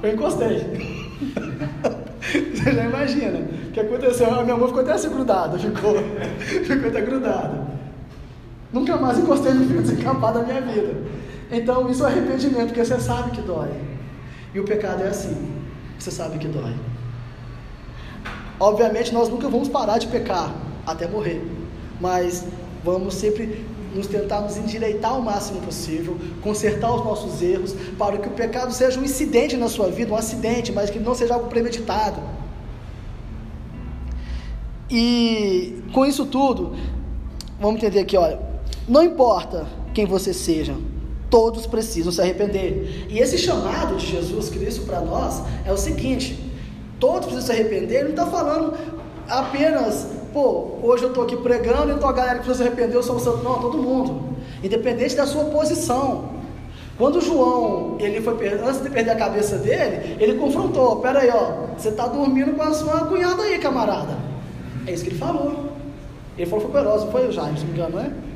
Eu 0.00 0.14
encostei. 0.14 1.10
Você 2.54 2.72
já 2.72 2.84
imagina 2.84 3.40
o 3.40 3.72
que 3.72 3.80
aconteceu? 3.80 4.32
A 4.32 4.44
minha 4.44 4.56
mão 4.56 4.68
ficou 4.68 4.82
até 4.82 4.92
assim 4.92 5.10
grudada, 5.10 5.58
ficou, 5.58 5.94
ficou 6.38 6.88
até 6.88 7.00
grudada. 7.00 7.66
Nunca 8.72 8.96
mais 8.96 9.18
encostei 9.18 9.54
no 9.54 9.66
fio 9.66 9.82
desencapado 9.82 10.38
da 10.38 10.44
minha 10.44 10.60
vida. 10.60 10.94
Então 11.50 11.90
isso 11.90 12.04
é 12.04 12.06
arrependimento, 12.06 12.66
porque 12.66 12.84
você 12.84 13.00
sabe 13.00 13.32
que 13.32 13.42
dói. 13.42 13.70
E 14.54 14.60
o 14.60 14.64
pecado 14.64 15.02
é 15.02 15.08
assim, 15.08 15.59
você 16.00 16.10
sabe 16.10 16.38
que 16.38 16.48
dói. 16.48 16.74
Obviamente, 18.58 19.12
nós 19.12 19.28
nunca 19.28 19.48
vamos 19.48 19.68
parar 19.68 19.98
de 19.98 20.06
pecar 20.06 20.54
até 20.86 21.06
morrer, 21.06 21.42
mas 22.00 22.46
vamos 22.84 23.14
sempre 23.14 23.64
nos 23.94 24.06
tentar 24.06 24.40
nos 24.40 24.56
endireitar 24.56 25.18
o 25.18 25.22
máximo 25.22 25.60
possível, 25.60 26.16
consertar 26.42 26.94
os 26.94 27.04
nossos 27.04 27.42
erros, 27.42 27.74
para 27.98 28.18
que 28.18 28.28
o 28.28 28.32
pecado 28.32 28.72
seja 28.72 29.00
um 29.00 29.04
incidente 29.04 29.56
na 29.56 29.68
sua 29.68 29.88
vida, 29.88 30.12
um 30.12 30.16
acidente, 30.16 30.72
mas 30.72 30.90
que 30.90 30.98
não 30.98 31.14
seja 31.14 31.34
algo 31.34 31.48
premeditado. 31.48 32.20
E 34.88 35.82
com 35.92 36.06
isso 36.06 36.26
tudo, 36.26 36.74
vamos 37.60 37.76
entender 37.76 38.00
aqui, 38.00 38.16
olha, 38.16 38.40
não 38.88 39.02
importa 39.02 39.66
quem 39.92 40.04
você 40.04 40.32
seja, 40.32 40.76
todos 41.30 41.66
precisam 41.66 42.12
se 42.12 42.20
arrepender. 42.20 43.06
E 43.08 43.18
esse 43.18 43.38
chamado 43.38 43.96
de 43.96 44.06
Jesus 44.06 44.50
Cristo 44.50 44.84
para 44.84 45.00
nós 45.00 45.42
é 45.64 45.72
o 45.72 45.76
seguinte: 45.76 46.38
todos 46.98 47.26
precisam 47.26 47.46
se 47.46 47.52
arrepender. 47.52 48.00
Ele 48.00 48.12
não 48.12 48.24
está 48.24 48.26
falando 48.26 48.74
apenas, 49.28 50.08
pô, 50.32 50.72
hoje 50.82 51.04
eu 51.04 51.10
estou 51.10 51.24
aqui 51.24 51.36
pregando, 51.36 51.92
então 51.92 52.08
a 52.08 52.12
galera 52.12 52.38
que 52.38 52.44
precisa 52.44 52.64
se 52.64 52.68
arrepender, 52.68 52.96
eu 52.96 53.02
sou 53.02 53.16
o 53.16 53.20
santo. 53.20 53.44
Não, 53.44 53.60
todo 53.60 53.78
mundo, 53.78 54.36
independente 54.62 55.14
da 55.14 55.26
sua 55.26 55.44
posição. 55.44 56.40
Quando 56.98 57.18
João, 57.18 57.96
ele 57.98 58.20
foi, 58.20 58.48
antes 58.48 58.82
de 58.82 58.90
perder 58.90 59.12
a 59.12 59.16
cabeça 59.16 59.56
dele, 59.56 60.16
ele 60.20 60.34
confrontou: 60.34 60.96
pera 60.96 61.20
aí, 61.20 61.30
ó, 61.30 61.68
você 61.76 61.88
está 61.88 62.06
dormindo 62.06 62.52
com 62.54 62.62
a 62.62 62.74
sua 62.74 63.06
cunhada 63.06 63.42
aí, 63.42 63.58
camarada. 63.58 64.18
É 64.86 64.92
isso 64.92 65.04
que 65.04 65.10
ele 65.10 65.18
falou. 65.18 65.70
Ele 66.36 66.48
falou 66.48 66.70
foi 66.70 66.82
não 66.82 67.10
foi 67.10 67.28
o 67.28 67.32
Jaime, 67.32 67.58
se 67.58 67.64
não 67.64 67.72
me 67.72 67.78
engano, 67.78 67.96
não 67.96 68.02
é? 68.02 68.29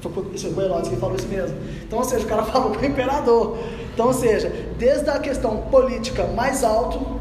Foi 0.00 0.64
Herodes 0.64 0.90
que 0.90 0.96
falou 0.96 1.16
isso 1.16 1.28
mesmo. 1.28 1.56
Então, 1.86 1.98
ou 1.98 2.04
seja, 2.04 2.24
o 2.24 2.28
cara 2.28 2.42
falou 2.46 2.72
com 2.72 2.80
o 2.80 2.84
imperador. 2.84 3.58
Então, 3.92 4.06
ou 4.06 4.12
seja, 4.12 4.52
desde 4.78 5.08
a 5.10 5.18
questão 5.18 5.56
política 5.70 6.24
mais 6.24 6.62
alto 6.62 7.18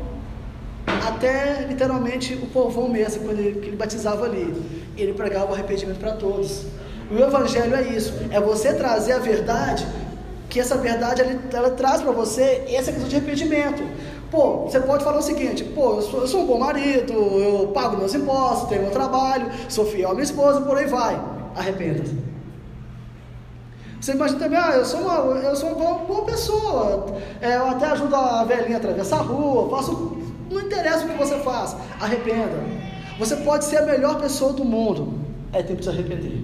até 1.05 1.65
literalmente 1.67 2.33
o 2.35 2.47
povão 2.47 2.87
mesmo, 2.89 3.25
quando 3.25 3.39
ele, 3.39 3.59
que 3.59 3.67
ele 3.67 3.75
batizava 3.75 4.25
ali. 4.25 4.53
Ele 4.97 5.13
pregava 5.13 5.51
o 5.51 5.53
arrependimento 5.53 5.99
para 5.99 6.13
todos. 6.13 6.65
O 7.11 7.17
evangelho 7.17 7.75
é 7.75 7.83
isso, 7.83 8.13
é 8.31 8.39
você 8.39 8.73
trazer 8.73 9.13
a 9.13 9.19
verdade, 9.19 9.87
que 10.49 10.59
essa 10.59 10.77
verdade 10.77 11.21
ela, 11.21 11.39
ela 11.53 11.69
traz 11.71 12.01
para 12.01 12.11
você 12.11 12.65
essa 12.69 12.91
questão 12.91 13.07
de 13.07 13.15
arrependimento. 13.15 13.83
Pô, 14.29 14.63
você 14.63 14.79
pode 14.79 15.03
falar 15.03 15.19
o 15.19 15.21
seguinte: 15.21 15.63
pô, 15.63 15.95
eu 15.95 16.01
sou, 16.01 16.21
eu 16.21 16.27
sou 16.27 16.41
um 16.41 16.45
bom 16.45 16.59
marido, 16.59 17.13
eu 17.13 17.67
pago 17.73 17.97
meus 17.97 18.13
impostos, 18.13 18.67
tenho 18.67 18.81
meu 18.81 18.91
trabalho, 18.91 19.49
sou 19.69 19.85
fiel 19.85 20.09
à 20.11 20.13
minha 20.13 20.23
esposa, 20.23 20.61
por 20.61 20.77
aí 20.77 20.87
vai. 20.87 21.19
Arrependa-se. 21.55 22.36
Você 24.07 24.13
imagina 24.13 24.39
também, 24.39 24.57
ah, 24.57 24.71
eu 24.71 24.85
sou 24.85 25.01
uma, 25.01 25.15
eu 25.41 25.53
sou 25.53 25.73
uma 25.73 25.95
boa, 25.95 26.23
pessoa, 26.23 27.07
é, 27.41 27.57
eu 27.57 27.67
até 27.67 27.87
ajudo 27.87 28.15
a 28.15 28.41
velhinha 28.45 28.77
a 28.77 28.79
atravessar 28.79 29.17
a 29.17 29.21
rua, 29.21 29.69
faço, 29.69 30.17
não 30.49 30.61
interessa 30.61 31.03
o 31.03 31.09
que 31.09 31.17
você 31.17 31.37
faz, 31.39 31.75
arrependa. 31.99 32.55
Você 33.19 33.35
pode 33.35 33.65
ser 33.65 33.79
a 33.79 33.81
melhor 33.81 34.17
pessoa 34.21 34.53
do 34.53 34.63
mundo, 34.63 35.19
é 35.51 35.61
tempo 35.61 35.79
de 35.79 35.83
se 35.83 35.89
arrepender. 35.89 36.41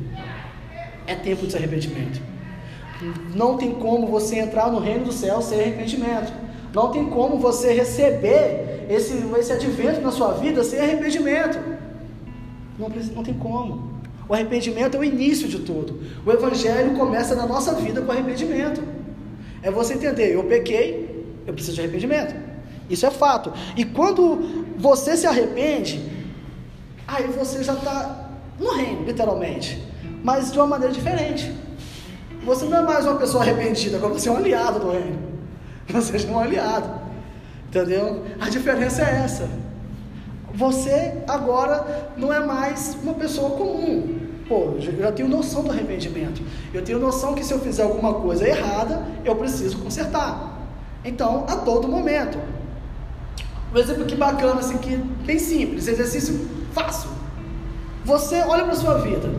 É 1.07 1.15
tempo 1.15 1.47
de 1.47 1.55
arrependimento. 1.55 2.21
Não 3.33 3.55
tem 3.55 3.71
como 3.75 4.07
você 4.07 4.39
entrar 4.39 4.69
no 4.69 4.79
reino 4.79 5.05
do 5.05 5.13
céu 5.13 5.41
sem 5.41 5.57
arrependimento. 5.61 6.33
Não 6.73 6.91
tem 6.91 7.09
como 7.09 7.37
você 7.37 7.71
receber 7.71 8.87
esse, 8.89 9.13
esse 9.39 9.53
advento 9.53 10.01
na 10.01 10.11
sua 10.11 10.33
vida 10.33 10.65
sem 10.65 10.81
arrependimento. 10.81 11.57
Não, 12.77 12.89
não 12.89 13.23
tem 13.23 13.35
como. 13.35 13.92
O 14.27 14.33
arrependimento 14.33 14.95
é 14.95 14.99
o 14.99 15.03
início 15.03 15.47
de 15.47 15.59
tudo. 15.59 16.01
O 16.25 16.31
evangelho 16.31 16.95
começa 16.95 17.35
na 17.35 17.45
nossa 17.45 17.73
vida 17.73 18.01
com 18.01 18.11
arrependimento. 18.11 18.81
É 19.61 19.69
você 19.69 19.93
entender, 19.93 20.33
eu 20.33 20.43
pequei, 20.43 21.25
eu 21.45 21.53
preciso 21.53 21.75
de 21.75 21.81
arrependimento. 21.81 22.35
Isso 22.89 23.05
é 23.05 23.11
fato. 23.11 23.53
E 23.75 23.85
quando 23.85 24.65
você 24.77 25.15
se 25.15 25.25
arrepende, 25.25 26.03
aí 27.07 27.27
você 27.27 27.63
já 27.63 27.73
está 27.73 28.29
no 28.59 28.73
reino, 28.75 29.05
literalmente. 29.05 29.81
Mas 30.23 30.51
de 30.51 30.57
uma 30.57 30.67
maneira 30.67 30.93
diferente. 30.93 31.53
Você 32.45 32.65
não 32.65 32.79
é 32.79 32.81
mais 32.81 33.05
uma 33.05 33.15
pessoa 33.15 33.43
arrependida, 33.43 33.97
agora 33.97 34.13
você 34.13 34.27
é 34.27 34.31
um 34.31 34.37
aliado 34.37 34.79
do 34.79 34.91
reino. 34.91 35.33
Você 35.87 36.27
é 36.27 36.29
um 36.29 36.39
aliado. 36.39 37.01
Entendeu? 37.67 38.23
A 38.39 38.49
diferença 38.49 39.01
é 39.01 39.23
essa. 39.23 39.49
Você 40.53 41.23
agora 41.27 42.11
não 42.15 42.31
é 42.31 42.39
mais 42.39 42.95
uma 43.01 43.15
pessoa 43.15 43.51
comum. 43.51 44.19
Pô, 44.47 44.73
eu 44.75 44.81
já 44.81 45.11
tenho 45.11 45.27
noção 45.27 45.63
do 45.63 45.71
arrependimento. 45.71 46.43
Eu 46.71 46.83
tenho 46.83 46.99
noção 46.99 47.33
que 47.33 47.43
se 47.43 47.51
eu 47.51 47.59
fizer 47.59 47.83
alguma 47.83 48.13
coisa 48.15 48.47
errada, 48.47 49.03
eu 49.25 49.35
preciso 49.35 49.79
consertar. 49.79 50.59
Então, 51.03 51.45
a 51.47 51.55
todo 51.55 51.87
momento. 51.87 52.37
Um 53.73 53.77
exemplo 53.79 54.05
que 54.05 54.15
bacana, 54.15 54.59
assim, 54.59 54.77
que 54.77 54.95
bem 54.95 55.39
simples, 55.39 55.87
exercício 55.87 56.47
fácil. 56.71 57.09
Você 58.05 58.43
olha 58.43 58.63
para 58.63 58.75
sua 58.75 58.99
vida, 58.99 59.33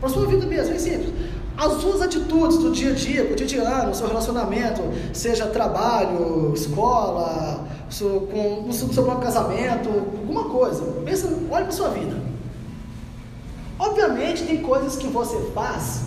para 0.00 0.08
sua 0.08 0.26
vida 0.26 0.46
mesmo, 0.46 0.70
bem 0.70 0.78
simples. 0.78 1.12
As 1.56 1.74
suas 1.74 2.00
atitudes 2.00 2.58
do 2.58 2.72
dia 2.72 2.90
a 2.90 2.94
dia, 2.94 3.26
cotidiano, 3.26 3.94
seu 3.94 4.08
relacionamento, 4.08 4.82
seja 5.12 5.46
trabalho, 5.46 6.52
escola, 6.54 7.63
seu, 7.90 8.22
com, 8.22 8.62
no 8.66 8.72
seu 8.72 9.04
próprio 9.04 9.24
casamento, 9.24 9.88
alguma 9.88 10.44
coisa. 10.44 10.82
Pensa, 11.04 11.28
olha 11.50 11.64
para 11.64 11.72
sua 11.72 11.90
vida. 11.90 12.16
Obviamente 13.78 14.44
tem 14.44 14.62
coisas 14.62 14.96
que 14.96 15.08
você 15.08 15.38
faz, 15.52 16.02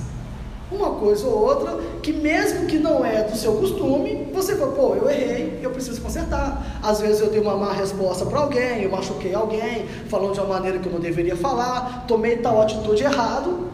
uma 0.72 0.92
coisa 0.92 1.26
ou 1.28 1.46
outra, 1.46 1.78
que 2.02 2.12
mesmo 2.12 2.66
que 2.66 2.78
não 2.78 3.06
é 3.06 3.24
do 3.24 3.38
seu 3.38 3.54
costume, 3.54 4.28
você 4.34 4.56
fala, 4.56 4.72
pô, 4.74 4.96
eu 4.96 5.10
errei, 5.10 5.60
eu 5.64 5.72
preciso 5.72 6.02
consertar. 6.02 6.80
Às 6.84 7.00
vezes 7.00 7.22
eu 7.22 7.30
dei 7.30 7.40
uma 7.40 7.56
má 7.56 7.72
resposta 7.72 8.26
para 8.26 8.40
alguém, 8.40 8.84
eu 8.84 8.92
machuquei 8.92 9.34
alguém, 9.34 9.88
falando 10.10 10.34
de 10.34 10.40
uma 10.40 10.50
maneira 10.50 10.80
que 10.80 10.88
eu 10.88 10.92
não 10.92 11.00
deveria 11.00 11.36
falar, 11.36 12.06
tomei 12.08 12.38
tal 12.38 12.62
atitude 12.62 13.04
errado, 13.04 13.70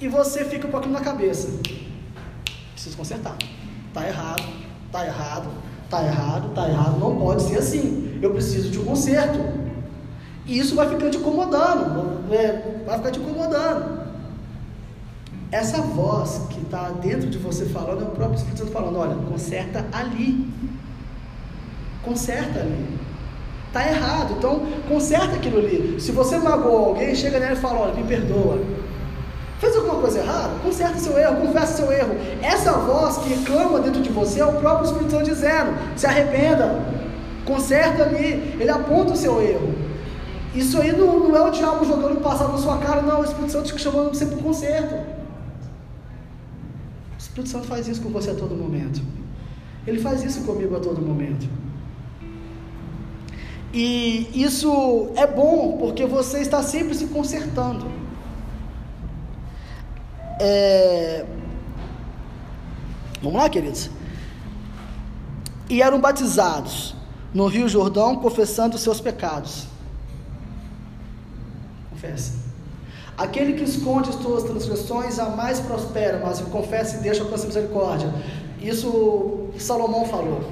e 0.00 0.08
você 0.08 0.44
fica 0.44 0.66
com 0.66 0.76
aquilo 0.76 0.94
na 0.94 1.00
cabeça. 1.00 1.48
Preciso 2.72 2.96
consertar. 2.96 3.36
Tá 3.92 4.06
errado, 4.06 4.44
tá 4.90 5.04
errado, 5.04 5.50
tá 5.90 6.04
errado, 6.04 6.54
tá 6.54 6.68
errado, 6.68 6.98
não 6.98 7.16
pode 7.16 7.42
ser 7.42 7.58
assim. 7.58 8.18
Eu 8.22 8.30
preciso 8.30 8.70
de 8.70 8.78
um 8.78 8.84
conserto. 8.84 9.38
E 10.46 10.58
isso 10.58 10.74
vai 10.74 10.88
ficar 10.88 11.10
te 11.10 11.18
incomodando, 11.18 12.32
é, 12.32 12.82
vai 12.86 12.96
ficar 12.98 13.10
te 13.10 13.18
incomodando. 13.18 14.00
Essa 15.52 15.82
voz 15.82 16.42
que 16.50 16.60
está 16.60 16.90
dentro 16.90 17.28
de 17.28 17.36
você 17.36 17.66
falando 17.66 18.02
é 18.02 18.04
o 18.04 18.10
próprio 18.10 18.36
Espírito 18.36 18.60
Santo 18.60 18.70
falando: 18.70 18.98
olha, 18.98 19.14
conserta 19.28 19.84
ali. 19.92 20.48
Conserta 22.02 22.60
ali. 22.60 22.98
Está 23.66 23.86
errado, 23.86 24.34
então 24.38 24.66
conserta 24.88 25.36
aquilo 25.36 25.58
ali. 25.58 26.00
Se 26.00 26.12
você 26.12 26.38
magoou 26.38 26.86
alguém, 26.86 27.14
chega 27.14 27.38
nele 27.40 27.54
e 27.54 27.56
fala: 27.56 27.80
olha, 27.80 27.94
me 27.94 28.04
perdoa. 28.04 28.60
Fez 29.60 29.76
alguma 29.76 30.00
coisa 30.00 30.20
errada? 30.20 30.54
Conserta 30.62 30.98
seu 30.98 31.18
erro, 31.18 31.46
confessa 31.46 31.76
seu 31.76 31.92
erro. 31.92 32.16
Essa 32.40 32.72
voz 32.72 33.18
que 33.18 33.44
clama 33.44 33.78
dentro 33.80 34.00
de 34.00 34.08
você 34.08 34.40
é 34.40 34.46
o 34.46 34.54
próprio 34.54 34.86
Espírito 34.86 35.10
Santo 35.10 35.24
dizendo: 35.24 35.76
se 35.96 36.06
arrependa, 36.06 36.82
conserta 37.44 38.04
ali. 38.04 38.56
Ele 38.58 38.70
aponta 38.70 39.12
o 39.12 39.16
seu 39.16 39.42
erro. 39.42 39.74
Isso 40.54 40.80
aí 40.80 40.92
não, 40.92 41.28
não 41.28 41.36
é 41.36 41.42
o 41.42 41.50
diabo 41.50 41.84
jogando 41.84 42.16
o 42.16 42.20
passado 42.22 42.52
na 42.52 42.58
sua 42.58 42.78
cara, 42.78 43.02
não. 43.02 43.20
O 43.20 43.24
Espírito 43.24 43.52
Santo 43.52 43.70
te 43.70 43.78
chamando 43.78 44.08
você 44.08 44.24
para 44.24 44.38
o 44.38 44.42
conserto. 44.42 44.94
O 44.94 47.18
Espírito 47.18 47.50
Santo 47.50 47.66
faz 47.66 47.86
isso 47.86 48.00
com 48.00 48.08
você 48.08 48.30
a 48.30 48.34
todo 48.34 48.54
momento. 48.54 49.02
Ele 49.86 50.00
faz 50.00 50.24
isso 50.24 50.40
comigo 50.44 50.74
a 50.74 50.80
todo 50.80 51.02
momento. 51.02 51.46
E 53.74 54.26
isso 54.34 55.10
é 55.16 55.26
bom 55.26 55.76
porque 55.78 56.06
você 56.06 56.40
está 56.40 56.62
sempre 56.62 56.94
se 56.94 57.08
consertando. 57.08 57.99
É... 60.40 61.26
Vamos 63.22 63.38
lá, 63.38 63.50
queridos? 63.50 63.90
E 65.68 65.82
eram 65.82 66.00
batizados 66.00 66.94
no 67.34 67.46
Rio 67.46 67.68
Jordão, 67.68 68.16
confessando 68.16 68.74
os 68.74 68.82
seus 68.82 69.00
pecados. 69.00 69.66
Confessa. 71.90 72.40
Aquele 73.18 73.52
que 73.52 73.64
esconde 73.64 74.08
as 74.08 74.16
suas 74.16 74.44
transgressões 74.44 75.16
jamais 75.16 75.60
prospera, 75.60 76.18
mas 76.24 76.40
confessa 76.40 76.96
e 76.96 77.00
deixa 77.00 77.22
alcançar 77.22 77.48
misericórdia. 77.48 78.10
Isso 78.62 79.50
Salomão 79.58 80.06
falou. 80.06 80.50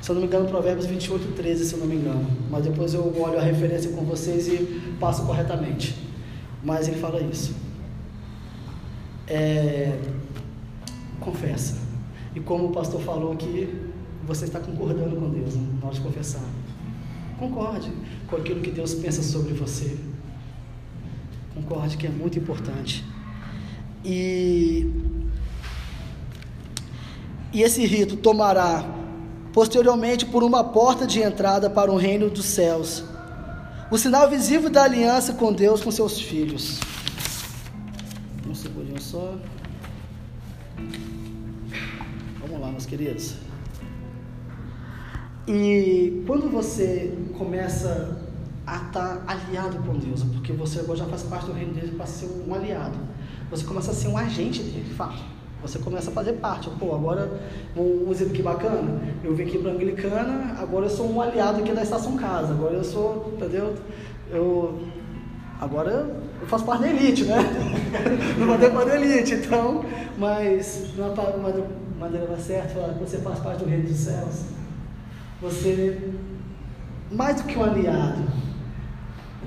Se 0.00 0.10
eu 0.10 0.14
não 0.14 0.22
me 0.22 0.28
engano, 0.28 0.48
Provérbios 0.48 0.86
28, 0.86 1.32
13, 1.34 1.64
se 1.64 1.74
eu 1.74 1.80
não 1.80 1.86
me 1.86 1.96
engano. 1.96 2.24
Mas 2.48 2.62
depois 2.62 2.94
eu 2.94 3.12
olho 3.20 3.38
a 3.38 3.42
referência 3.42 3.90
com 3.90 4.04
vocês 4.04 4.46
e 4.46 4.94
passo 5.00 5.26
corretamente. 5.26 5.96
Mas 6.62 6.86
ele 6.86 7.00
fala 7.00 7.20
isso 7.20 7.69
é, 9.30 9.96
confessa. 11.20 11.78
E 12.34 12.40
como 12.40 12.66
o 12.66 12.72
pastor 12.72 13.00
falou 13.00 13.32
aqui, 13.32 13.72
você 14.26 14.44
está 14.44 14.58
concordando 14.58 15.16
com 15.16 15.30
Deus 15.30 15.54
né, 15.54 15.66
na 15.80 15.86
hora 15.86 15.94
de 15.94 16.00
confessar. 16.00 16.44
Concorde 17.38 17.90
com 18.28 18.36
aquilo 18.36 18.60
que 18.60 18.70
Deus 18.70 18.94
pensa 18.94 19.22
sobre 19.22 19.54
você. 19.54 19.96
Concorde 21.54 21.96
que 21.96 22.06
é 22.06 22.10
muito 22.10 22.38
importante. 22.38 23.04
E, 24.04 24.90
e 27.52 27.62
esse 27.62 27.86
rito 27.86 28.16
tomará 28.16 28.84
posteriormente 29.52 30.26
por 30.26 30.42
uma 30.42 30.62
porta 30.62 31.06
de 31.06 31.20
entrada 31.20 31.68
para 31.68 31.90
o 31.90 31.96
reino 31.96 32.30
dos 32.30 32.46
céus, 32.46 33.04
o 33.90 33.98
sinal 33.98 34.28
visível 34.30 34.70
da 34.70 34.84
aliança 34.84 35.32
com 35.32 35.52
Deus, 35.52 35.82
com 35.82 35.90
seus 35.90 36.20
filhos. 36.20 36.78
Só. 39.00 39.34
Vamos 42.38 42.60
lá, 42.60 42.70
meus 42.70 42.84
queridos. 42.84 43.36
E 45.48 46.22
quando 46.26 46.50
você 46.50 47.16
começa 47.36 48.20
a 48.66 48.76
estar 48.76 49.24
aliado 49.26 49.78
com 49.78 49.98
Deus, 49.98 50.22
porque 50.22 50.52
você 50.52 50.80
agora 50.80 50.98
já 50.98 51.06
faz 51.06 51.22
parte 51.22 51.46
do 51.46 51.52
reino 51.52 51.72
dele 51.72 51.92
para 51.96 52.06
ser 52.06 52.26
um 52.46 52.54
aliado, 52.54 52.98
você 53.50 53.64
começa 53.64 53.90
a 53.90 53.94
ser 53.94 54.08
um 54.08 54.18
agente 54.18 54.62
dele, 54.62 54.84
de 54.84 54.94
fato. 54.94 55.22
Você 55.62 55.78
começa 55.78 56.10
a 56.10 56.12
fazer 56.12 56.34
parte. 56.34 56.70
Pô, 56.78 56.94
agora, 56.94 57.40
um 57.74 58.10
exemplo 58.10 58.34
que 58.34 58.42
bacana, 58.42 59.00
eu 59.24 59.34
vim 59.34 59.44
aqui 59.44 59.58
para 59.58 59.70
a 59.70 59.74
Anglicana, 59.74 60.56
agora 60.58 60.86
eu 60.86 60.90
sou 60.90 61.10
um 61.10 61.20
aliado 61.20 61.60
aqui 61.60 61.72
da 61.72 61.82
Estação 61.82 62.16
Casa, 62.16 62.52
agora 62.52 62.74
eu 62.74 62.84
sou, 62.84 63.32
entendeu? 63.34 63.74
Eu, 64.30 64.78
agora 65.58 66.19
eu 66.40 66.46
faço 66.46 66.64
parte 66.64 66.82
da 66.82 66.88
elite, 66.88 67.24
né? 67.24 67.36
Não 68.38 68.46
mandei 68.46 68.70
para 68.70 68.92
a 68.92 69.00
elite, 69.00 69.34
então, 69.34 69.84
mas 70.18 70.90
não 70.96 71.06
é 71.06 71.14
maneira 71.98 72.26
mais 72.28 72.42
certa 72.42 72.68
falar 72.68 72.94
que 72.94 73.00
você 73.00 73.18
faz 73.18 73.38
parte 73.40 73.62
do 73.62 73.68
reino 73.68 73.86
dos 73.86 73.96
céus. 73.96 74.44
Você, 75.42 76.12
mais 77.12 77.36
do 77.36 77.42
que 77.44 77.58
um 77.58 77.64
aliado, 77.64 78.22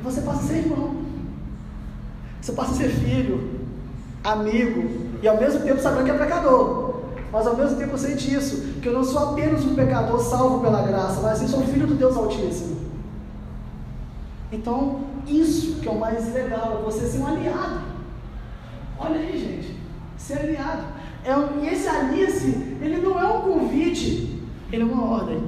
você 0.03 0.21
passa 0.21 0.39
a 0.39 0.47
ser 0.47 0.57
irmão. 0.57 0.95
Você 2.41 2.51
passa 2.51 2.71
a 2.73 2.75
ser 2.75 2.89
filho, 2.89 3.61
amigo, 4.23 5.17
e 5.21 5.27
ao 5.27 5.39
mesmo 5.39 5.61
tempo 5.61 5.81
sabendo 5.81 6.05
que 6.05 6.11
é 6.11 6.17
pecador. 6.17 6.93
Mas 7.31 7.47
ao 7.47 7.57
mesmo 7.57 7.77
tempo 7.77 7.97
sente 7.97 8.33
isso, 8.33 8.73
que 8.81 8.87
eu 8.87 8.93
não 8.93 9.03
sou 9.03 9.31
apenas 9.31 9.65
um 9.65 9.73
pecador 9.73 10.19
salvo 10.19 10.59
pela 10.59 10.83
graça, 10.83 11.21
mas 11.21 11.41
eu 11.41 11.47
sou 11.47 11.61
filho 11.61 11.87
do 11.87 11.95
Deus 11.95 12.15
Altíssimo. 12.15 12.82
Então, 14.53 14.99
isso 15.25 15.79
que 15.79 15.87
é 15.87 15.91
o 15.91 15.99
mais 15.99 16.31
legal, 16.31 16.77
é 16.79 16.83
você 16.83 17.07
ser 17.07 17.17
um 17.17 17.25
aliado. 17.25 17.81
Olha 18.99 19.19
aí, 19.19 19.35
gente, 19.35 19.75
ser 20.15 20.37
aliado. 20.37 20.83
É 21.25 21.35
um, 21.35 21.63
e 21.63 21.69
esse 21.69 21.87
alice, 21.87 22.77
ele 22.79 22.97
não 22.97 23.19
é 23.19 23.27
um 23.27 23.41
convite, 23.41 24.43
ele 24.71 24.83
é 24.83 24.85
uma 24.85 25.05
ordem. 25.05 25.43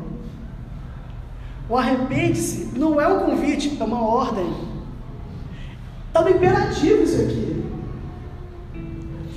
O 1.69 1.77
arrepende-se 1.77 2.77
não 2.77 2.99
é 2.99 3.07
um 3.07 3.25
convite, 3.25 3.77
é 3.79 3.83
uma 3.83 4.01
ordem. 4.01 4.51
Está 6.07 6.21
no 6.21 6.29
imperativo 6.29 7.03
isso 7.03 7.21
aqui. 7.21 7.63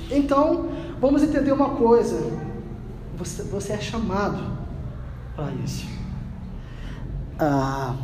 Então, 0.09 0.69
vamos 0.99 1.21
entender 1.21 1.51
uma 1.51 1.75
coisa: 1.75 2.39
você, 3.15 3.43
você 3.43 3.73
é 3.73 3.79
chamado 3.79 4.41
para 5.35 5.51
isso. 5.63 5.87
Ah, 7.37 7.95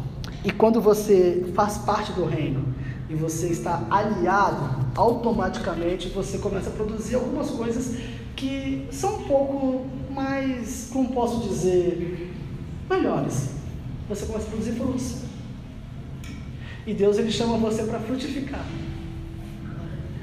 e 0.46 0.52
quando 0.52 0.80
você 0.80 1.44
faz 1.56 1.80
parte 1.80 2.12
do 2.12 2.24
reino 2.24 2.64
e 3.10 3.16
você 3.16 3.48
está 3.48 3.86
aliado, 3.90 4.86
automaticamente 4.96 6.10
você 6.10 6.38
começa 6.38 6.70
a 6.70 6.74
produzir 6.74 7.16
algumas 7.16 7.50
coisas 7.50 7.98
que 8.36 8.88
são 8.92 9.16
um 9.16 9.24
pouco 9.24 9.88
mais, 10.12 10.90
como 10.94 11.10
posso 11.10 11.48
dizer, 11.48 12.32
melhores. 12.88 13.56
Você 14.08 14.28
começa 14.28 14.46
a 14.46 14.50
produzir 14.50 14.74
frutos. 14.74 15.24
E 16.86 16.94
Deus 16.94 17.18
ele 17.18 17.32
chama 17.32 17.58
você 17.58 17.84
para 17.84 18.00
frutificar. 18.00 18.64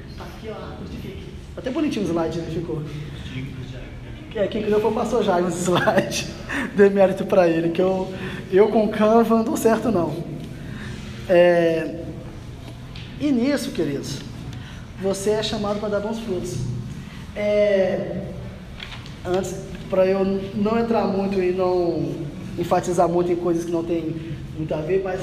Está 0.09 0.23
aqui, 0.23 0.47
ó, 0.49 0.77
frutifique. 0.77 1.33
Até 1.57 1.69
bonitinho 1.69 2.05
o 2.05 2.07
slide, 2.07 2.39
né? 2.39 2.49
Ficou. 2.49 2.81
É, 4.35 4.47
quem 4.47 4.63
criou 4.63 4.81
foi 4.81 4.89
o 4.89 4.93
pastor 4.93 5.23
Jair 5.23 5.43
nesse 5.43 5.63
slide. 5.65 6.27
Dê 6.75 6.89
mérito 6.89 7.25
para 7.25 7.47
ele, 7.47 7.69
que 7.69 7.81
eu, 7.81 8.11
eu 8.57 8.67
com 8.69 8.87
Canva 8.89 9.37
não 9.37 9.43
dou 9.43 9.57
certo 9.57 9.91
não. 9.91 10.13
É, 11.27 12.01
e 13.19 13.31
nisso, 13.31 13.71
queridos, 13.71 14.19
você 15.01 15.31
é 15.31 15.43
chamado 15.43 15.79
para 15.79 15.89
dar 15.89 15.99
bons 15.99 16.19
frutos. 16.19 16.57
É, 17.35 18.25
antes, 19.25 19.55
para 19.89 20.05
eu 20.05 20.23
não 20.55 20.77
entrar 20.77 21.05
muito 21.05 21.41
e 21.41 21.51
não 21.51 22.13
enfatizar 22.57 23.07
muito 23.07 23.31
em 23.31 23.35
coisas 23.35 23.65
que 23.65 23.71
não 23.71 23.83
tem 23.83 24.15
muito 24.57 24.73
a 24.73 24.81
ver, 24.81 25.01
mas 25.03 25.21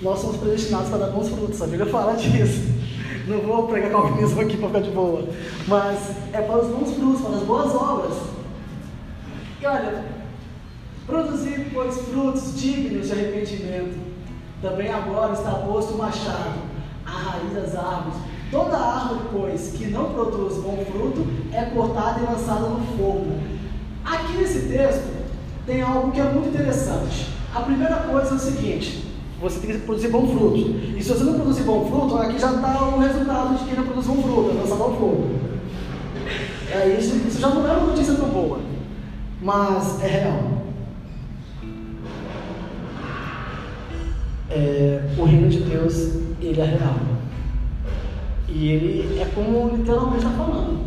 nós 0.00 0.20
somos 0.20 0.36
predestinados 0.36 0.88
para 0.88 0.98
dar 0.98 1.06
bons 1.08 1.28
frutos. 1.28 1.60
A 1.62 1.66
Bíblia 1.66 1.86
fala 1.90 2.14
disso. 2.14 2.72
Não 3.26 3.38
vou 3.38 3.68
pregar 3.68 3.90
calvinismo 3.90 4.40
aqui 4.40 4.56
para 4.56 4.68
ficar 4.68 4.80
de 4.80 4.90
boa. 4.90 5.28
Mas 5.68 5.98
é 6.32 6.40
para 6.40 6.58
os 6.58 6.68
bons 6.68 6.94
frutos, 6.94 7.20
para 7.22 7.36
as 7.36 7.42
boas 7.42 7.74
obras. 7.74 8.18
E 9.60 9.66
olha, 9.66 10.04
produzir, 11.06 11.70
pois, 11.72 11.96
frutos 11.96 12.60
dignos 12.60 13.06
de 13.06 13.12
arrependimento. 13.12 13.98
Também 14.60 14.88
agora 14.88 15.32
está 15.32 15.50
posto 15.50 15.94
o 15.94 15.98
machado, 15.98 16.60
a 17.04 17.10
raiz 17.10 17.52
das 17.52 17.74
árvores. 17.74 18.18
Toda 18.50 18.76
árvore, 18.76 19.20
pois, 19.32 19.72
que 19.76 19.86
não 19.86 20.12
produz 20.12 20.58
bom 20.58 20.84
fruto, 20.90 21.26
é 21.52 21.64
cortada 21.74 22.20
e 22.20 22.24
lançada 22.24 22.68
no 22.68 22.86
fogo. 22.96 23.38
Aqui 24.04 24.34
nesse 24.34 24.68
texto 24.68 25.10
tem 25.66 25.80
algo 25.80 26.12
que 26.12 26.20
é 26.20 26.24
muito 26.24 26.48
interessante. 26.48 27.28
A 27.54 27.60
primeira 27.60 27.96
coisa 27.96 28.30
é 28.30 28.34
o 28.34 28.38
seguinte: 28.38 29.06
você 29.40 29.58
tem 29.58 29.72
que 29.72 29.86
produzir 29.86 30.08
bom 30.08 30.26
fruto. 30.28 30.58
E 30.96 31.02
se 31.02 31.08
você 31.08 31.24
não 31.24 31.34
produzir 31.34 31.62
bom 31.62 31.84
fruto, 31.90 32.16
aqui 32.18 32.38
já 32.38 32.52
está 32.52 32.84
o 32.84 33.00
resultado 33.00 33.58
de 33.58 33.64
quem 33.64 33.74
não 33.74 33.84
produz 33.84 34.06
bom 34.06 34.22
fruto, 34.22 34.50
é 34.50 34.60
lançado 34.60 34.82
ao 34.82 34.96
fogo. 34.96 35.30
É, 36.70 36.96
isso, 36.98 37.16
isso 37.26 37.40
já 37.40 37.48
não 37.48 37.66
é 37.68 37.72
uma 37.72 37.88
notícia 37.88 38.14
tão 38.14 38.28
boa, 38.28 38.60
mas 39.40 40.02
é 40.02 40.06
real. 40.06 40.51
É, 44.54 45.00
o 45.16 45.24
reino 45.24 45.48
de 45.48 45.60
Deus, 45.60 46.16
ele 46.40 46.60
é 46.60 46.64
real. 46.64 46.94
E 48.48 48.68
ele 48.68 49.18
é 49.18 49.24
como 49.34 49.74
literalmente 49.74 50.18
está 50.18 50.30
falando. 50.30 50.84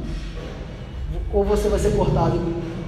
Ou 1.34 1.44
você 1.44 1.68
vai 1.68 1.80
ser 1.80 1.96
cortado 1.96 2.40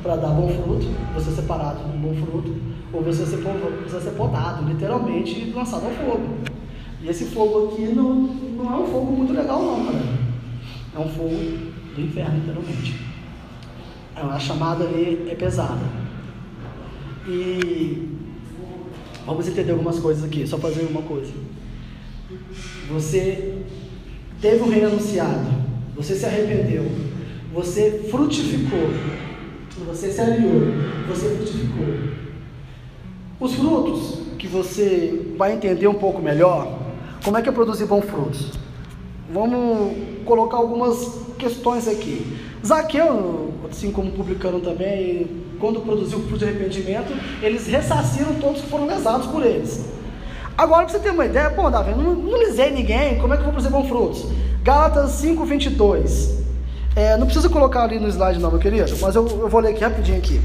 para 0.03 0.15
dar 0.17 0.27
bom 0.27 0.47
fruto, 0.49 0.87
você 1.15 1.31
separado 1.31 1.83
de 1.83 1.97
um 1.97 1.99
bom 1.99 2.13
fruto, 2.13 2.55
ou 2.93 3.01
você 3.01 3.23
vai 3.23 3.35
ser, 3.35 3.89
vai 3.89 4.01
ser 4.01 4.11
podado, 4.11 4.65
literalmente, 4.65 5.39
e 5.39 5.51
lançado 5.51 5.85
ao 5.85 5.91
fogo. 5.91 6.29
E 7.01 7.09
esse 7.09 7.25
fogo 7.25 7.69
aqui 7.71 7.87
não, 7.87 8.13
não 8.13 8.73
é 8.73 8.77
um 8.77 8.87
fogo 8.87 9.11
muito 9.11 9.33
legal 9.33 9.61
não, 9.61 9.85
cara. 9.85 10.03
É 10.95 10.99
um 10.99 11.09
fogo 11.09 11.35
do 11.95 12.01
inferno, 12.01 12.37
literalmente. 12.37 13.01
A 14.15 14.39
chamada 14.39 14.83
ali 14.83 15.27
é 15.29 15.35
pesada. 15.35 15.85
E 17.27 18.16
vamos 19.27 19.45
entender 19.45 19.71
algumas 19.71 19.99
coisas 19.99 20.23
aqui, 20.23 20.47
só 20.47 20.57
fazer 20.57 20.87
uma 20.89 21.01
coisa. 21.01 21.31
Você 22.89 23.57
teve 24.41 24.63
um 24.63 24.69
reino 24.69 24.87
anunciado, 24.87 25.49
você 25.95 26.15
se 26.15 26.25
arrependeu, 26.25 26.85
você 27.53 28.07
frutificou, 28.09 28.89
você 29.85 30.11
se 30.11 30.21
aliou, 30.21 30.61
você 31.09 31.35
frutificou. 31.35 31.85
Os 33.39 33.53
frutos 33.53 34.19
que 34.39 34.47
você 34.47 35.33
vai 35.37 35.53
entender 35.53 35.87
um 35.87 35.95
pouco 35.95 36.21
melhor, 36.21 36.79
como 37.23 37.37
é 37.37 37.41
que 37.41 37.49
é 37.49 37.51
produzir 37.51 37.85
bons 37.85 38.05
frutos? 38.05 38.53
Vamos 39.31 39.93
colocar 40.23 40.55
algumas 40.55 41.19
questões 41.37 41.85
aqui. 41.87 42.37
Zaqueu, 42.65 43.53
assim 43.69 43.91
como 43.91 44.11
publicano 44.11 44.61
também, 44.61 45.27
quando 45.59 45.81
produziu 45.81 46.19
o 46.19 46.21
fruto 46.23 46.39
de 46.39 46.45
arrependimento, 46.45 47.13
eles 47.41 47.67
ressarciram 47.67 48.35
todos 48.35 48.61
que 48.61 48.67
foram 48.67 48.85
lesados 48.85 49.27
por 49.27 49.45
eles. 49.45 49.85
Agora, 50.57 50.85
para 50.85 50.93
você 50.93 50.99
ter 50.99 51.11
uma 51.11 51.25
ideia, 51.25 51.49
pô, 51.51 51.69
Davi, 51.69 51.91
não, 51.91 52.15
não 52.15 52.37
lisei 52.39 52.71
ninguém, 52.71 53.19
como 53.19 53.33
é 53.33 53.37
que 53.37 53.41
eu 53.41 53.45
vou 53.45 53.53
produzir 53.53 53.71
bons 53.71 53.87
frutos? 53.87 54.25
Gálatas 54.63 55.11
5, 55.11 55.45
22. 55.45 56.37
É, 56.95 57.15
não 57.15 57.27
precisa 57.27 57.47
colocar 57.47 57.83
ali 57.83 57.99
no 57.99 58.07
slide 58.07 58.39
não, 58.39 58.49
meu 58.49 58.59
querido, 58.59 58.97
mas 58.99 59.15
eu, 59.15 59.27
eu 59.27 59.47
vou 59.47 59.61
ler 59.61 59.69
aqui 59.69 59.83
rapidinho 59.83 60.17
aqui. 60.17 60.41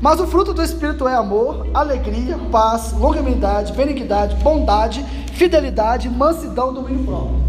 Mas 0.00 0.20
o 0.20 0.26
fruto 0.26 0.52
do 0.52 0.62
Espírito 0.62 1.08
é 1.08 1.14
amor, 1.14 1.66
alegria, 1.72 2.36
paz, 2.52 2.92
longanimidade, 2.92 3.72
benignidade, 3.72 4.36
bondade, 4.36 5.02
fidelidade, 5.32 6.10
mansidão, 6.10 6.74
domínio 6.74 7.04
próprio. 7.04 7.46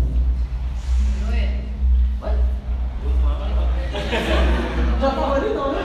Já 4.99 5.09
estava 5.09 5.35
ali 5.35 5.53
não, 5.53 5.71
né? 5.73 5.76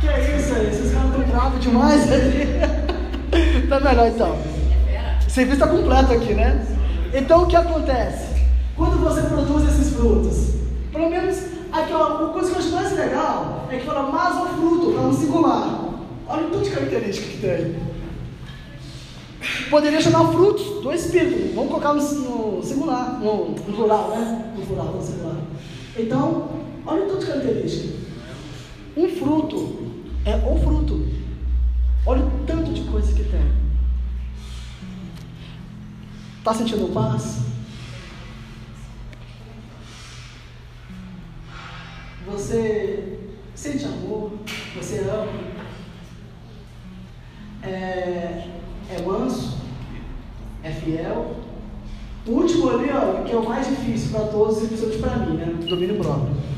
Que 0.00 0.08
é 0.08 0.36
isso 0.36 0.54
aí? 0.54 0.68
Esses 0.68 0.92
caras 0.92 1.10
estão 1.10 1.26
bravos 1.26 1.60
demais 1.60 2.12
ali. 2.12 2.46
tá 3.68 3.80
melhor 3.80 4.08
então. 4.08 4.38
O 5.26 5.30
serviço 5.30 5.62
está 5.62 5.66
completo 5.66 6.12
aqui, 6.12 6.34
né? 6.34 6.64
Então 7.12 7.42
o 7.42 7.46
que 7.46 7.56
acontece? 7.56 8.36
Quando 8.76 8.98
você 9.02 9.22
produz 9.22 9.68
esses 9.68 9.94
frutos, 9.94 10.54
pelo 10.92 11.10
menos 11.10 11.38
aqui, 11.72 11.92
coisa 12.32 12.50
que 12.50 12.56
eu 12.56 12.58
acho 12.58 12.70
mais 12.72 12.92
legal 12.96 13.66
é 13.70 13.76
que 13.78 13.86
fala 13.86 14.10
mas 14.12 14.36
o 14.36 14.46
fruto, 14.56 14.92
tá 14.92 15.02
no 15.02 15.14
singular. 15.14 15.80
Olha 16.28 16.48
tudo 16.48 16.64
de 16.64 16.70
característica 16.70 17.28
que 17.28 17.38
tem. 17.38 17.76
Poderia 19.70 20.00
chamar 20.00 20.32
frutos 20.32 20.82
do 20.82 20.92
Espírito. 20.92 21.54
Vamos 21.54 21.70
colocar 21.70 21.94
no, 21.94 22.02
no 22.02 22.62
singular, 22.62 23.18
no, 23.20 23.50
no, 23.50 23.54
plural, 23.54 24.10
né? 24.10 24.52
No 24.56 24.66
plural, 24.66 24.86
no 24.94 25.02
singular. 25.02 25.36
Então, 25.96 26.48
olha 26.84 27.06
tudo 27.06 27.20
de 27.20 27.26
característica. 27.26 28.05
Um 28.96 29.08
fruto 29.10 29.92
é 30.24 30.36
o 30.36 30.58
fruto. 30.58 31.06
Olha 32.06 32.24
o 32.24 32.46
tanto 32.46 32.72
de 32.72 32.82
coisa 32.84 33.12
que 33.12 33.24
tem. 33.24 33.52
Está 36.38 36.54
sentindo 36.54 36.94
paz? 36.94 37.40
Você 42.26 43.18
sente 43.54 43.84
amor? 43.84 44.32
Você 44.76 45.00
ama? 45.00 45.32
É, 47.62 48.48
é 48.90 49.02
manso? 49.04 49.58
É 50.62 50.70
fiel? 50.70 51.36
O 52.26 52.30
último 52.30 52.70
ali, 52.70 52.90
ó, 52.90 53.22
que 53.24 53.32
é 53.32 53.36
o 53.36 53.46
mais 53.46 53.66
difícil 53.68 54.10
para 54.10 54.28
todos 54.28 54.62
e 54.62 54.68
principalmente 54.68 55.00
para 55.00 55.16
mim, 55.18 55.36
né? 55.36 55.66
Domínio 55.68 55.98
próprio. 55.98 56.55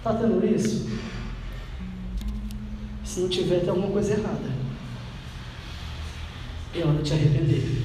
Está 0.00 0.14
tendo 0.14 0.42
isso? 0.46 0.88
Se 3.04 3.20
não 3.20 3.28
tiver, 3.28 3.60
tem 3.60 3.68
alguma 3.68 3.90
coisa 3.90 4.14
errada. 4.14 4.50
É 6.74 6.82
hora 6.82 6.96
de 6.96 7.02
te 7.02 7.12
arrepender. 7.12 7.84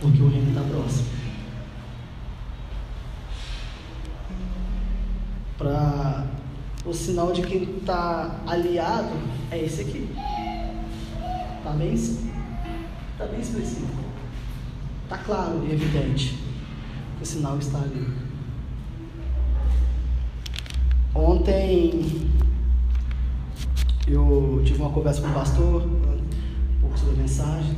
Porque 0.00 0.20
o 0.20 0.28
reino 0.28 0.48
está 0.48 0.62
próximo. 0.62 1.08
Para 5.58 6.26
o 6.84 6.92
sinal 6.92 7.32
de 7.32 7.42
quem 7.42 7.62
está 7.76 8.40
aliado 8.48 9.16
é 9.52 9.64
esse 9.64 9.82
aqui. 9.82 10.08
Está 11.58 11.70
bem, 11.70 11.94
tá 13.16 13.26
bem 13.26 13.40
expressivo. 13.40 13.94
Está 15.04 15.18
claro 15.18 15.64
e 15.64 15.72
evidente 15.72 16.36
o 17.22 17.24
sinal 17.24 17.58
está 17.58 17.78
ali. 17.78 18.23
Ontem 21.14 22.28
eu 24.08 24.60
tive 24.64 24.80
uma 24.80 24.90
conversa 24.90 25.22
com 25.22 25.28
o 25.28 25.32
pastor, 25.32 25.82
um 25.84 26.80
pouco 26.80 26.98
sobre 26.98 27.14
a 27.14 27.18
mensagem. 27.18 27.76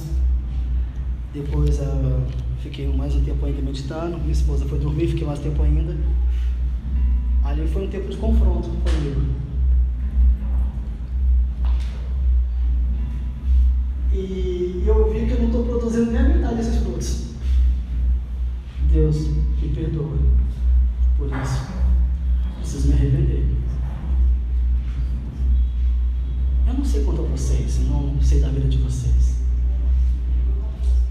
Depois 1.34 1.78
uh, 1.80 2.22
fiquei 2.62 2.88
mais 2.88 3.14
um 3.14 3.22
tempo 3.22 3.44
ainda 3.44 3.60
meditando. 3.60 4.16
Minha 4.18 4.32
esposa 4.32 4.64
foi 4.64 4.78
dormir, 4.78 5.08
fiquei 5.08 5.26
mais 5.26 5.38
tempo 5.38 5.62
ainda. 5.62 5.94
Ali 7.44 7.68
foi 7.68 7.86
um 7.86 7.90
tempo 7.90 8.08
de 8.08 8.16
confronto 8.16 8.70
comigo. 8.70 9.20
E 14.14 14.82
eu 14.86 15.12
vi 15.12 15.26
que 15.26 15.32
eu 15.32 15.38
não 15.40 15.46
estou 15.46 15.64
produzindo 15.64 16.10
nem 16.10 16.20
a 16.22 16.28
metade 16.28 16.56
desses 16.56 16.82
frutos. 16.82 17.34
Deus 18.90 19.28
me 19.60 19.68
perdoa 19.74 20.16
por 21.18 21.28
isso. 21.28 21.66
Preciso 22.66 22.88
me 22.88 22.94
arrepender. 22.94 23.46
Eu 26.66 26.74
não 26.74 26.84
sei 26.84 27.04
quanto 27.04 27.20
a 27.20 27.24
vocês, 27.26 27.78
não 27.88 28.20
sei 28.20 28.40
da 28.40 28.48
vida 28.48 28.66
de 28.66 28.78
vocês. 28.78 29.36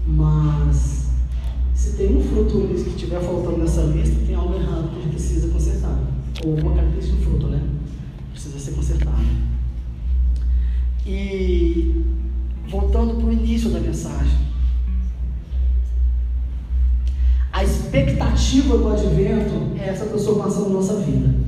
Mas 0.06 1.06
se 1.74 1.96
tem 1.96 2.14
um 2.14 2.22
fruto 2.22 2.68
que 2.68 2.90
estiver 2.90 3.22
faltando 3.22 3.56
nessa 3.56 3.84
lista, 3.84 4.16
tem 4.26 4.34
algo 4.34 4.54
errado 4.54 5.00
que 5.00 5.08
precisa 5.08 5.48
consertar. 5.48 5.98
Ou 6.44 6.58
uma 6.58 6.74
característica 6.74 7.16
do 7.16 7.24
fruto, 7.24 7.46
né? 7.46 7.62
Precisa 8.32 8.58
ser 8.58 8.72
consertado. 8.72 9.16
E 11.06 12.04
voltando 12.68 13.14
para 13.14 13.28
o 13.28 13.32
início 13.32 13.70
da 13.70 13.80
mensagem. 13.80 14.44
A 17.50 17.64
expectativa 17.64 18.76
do 18.76 18.88
advento 18.92 19.74
é 19.80 19.88
essa 19.88 20.04
transformação 20.04 20.68
na 20.68 20.74
nossa 20.74 20.96
vida. 20.96 21.45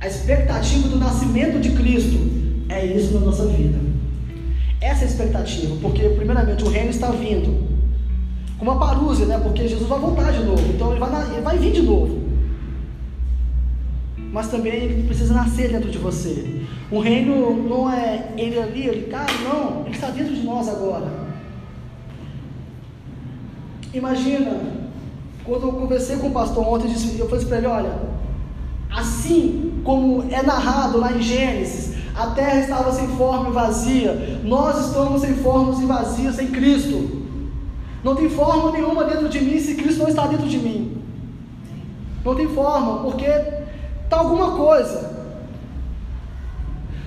A 0.00 0.06
expectativa 0.06 0.88
do 0.88 0.96
nascimento 0.96 1.58
de 1.60 1.70
Cristo 1.70 2.18
é 2.68 2.86
isso 2.86 3.14
na 3.14 3.20
nossa 3.20 3.46
vida. 3.46 3.78
Essa 4.80 5.02
é 5.02 5.06
a 5.06 5.10
expectativa, 5.10 5.76
porque 5.82 6.08
primeiramente 6.10 6.62
o 6.62 6.68
reino 6.68 6.90
está 6.90 7.10
vindo. 7.10 7.66
Com 8.58 8.64
uma 8.64 8.78
parúzia, 8.78 9.26
né? 9.26 9.38
Porque 9.38 9.66
Jesus 9.66 9.88
vai 9.88 9.98
voltar 9.98 10.32
de 10.32 10.44
novo. 10.44 10.62
Então 10.72 10.92
ele 10.92 11.00
vai, 11.00 11.32
ele 11.32 11.40
vai 11.40 11.58
vir 11.58 11.72
de 11.72 11.82
novo. 11.82 12.28
Mas 14.32 14.48
também 14.48 14.72
ele 14.72 15.06
precisa 15.06 15.34
nascer 15.34 15.70
dentro 15.70 15.90
de 15.90 15.98
você. 15.98 16.62
O 16.90 17.00
reino 17.00 17.68
não 17.68 17.90
é 17.92 18.32
ele 18.36 18.58
ali, 18.58 18.86
ele 18.86 19.10
cá, 19.10 19.26
não, 19.42 19.84
ele 19.84 19.94
está 19.94 20.10
dentro 20.10 20.34
de 20.34 20.42
nós 20.42 20.68
agora. 20.68 21.28
Imagina, 23.92 24.60
quando 25.44 25.66
eu 25.66 25.72
conversei 25.72 26.16
com 26.18 26.28
o 26.28 26.32
pastor 26.32 26.66
ontem, 26.66 26.92
eu 27.18 27.28
falei 27.28 27.44
para 27.46 27.58
ele: 27.58 27.66
olha, 27.66 28.07
assim 28.98 29.80
como 29.84 30.24
é 30.30 30.42
narrado 30.42 30.98
lá 30.98 31.12
em 31.12 31.22
Gênesis, 31.22 31.96
a 32.14 32.26
terra 32.28 32.58
estava 32.58 32.92
sem 32.92 33.06
forma 33.08 33.50
e 33.50 33.52
vazia, 33.52 34.40
nós 34.44 34.86
estamos 34.86 35.20
sem 35.20 35.34
formas 35.36 35.80
e 35.80 35.86
vazias 35.86 36.34
sem 36.34 36.48
Cristo. 36.48 37.26
Não 38.02 38.16
tem 38.16 38.28
forma 38.28 38.72
nenhuma 38.72 39.04
dentro 39.04 39.28
de 39.28 39.40
mim 39.40 39.58
se 39.58 39.76
Cristo 39.76 40.02
não 40.02 40.08
está 40.08 40.26
dentro 40.26 40.48
de 40.48 40.58
mim. 40.58 41.00
Não 42.24 42.34
tem 42.34 42.48
forma, 42.48 43.02
porque 43.02 43.24
está 43.24 44.18
alguma 44.18 44.52
coisa. 44.52 45.16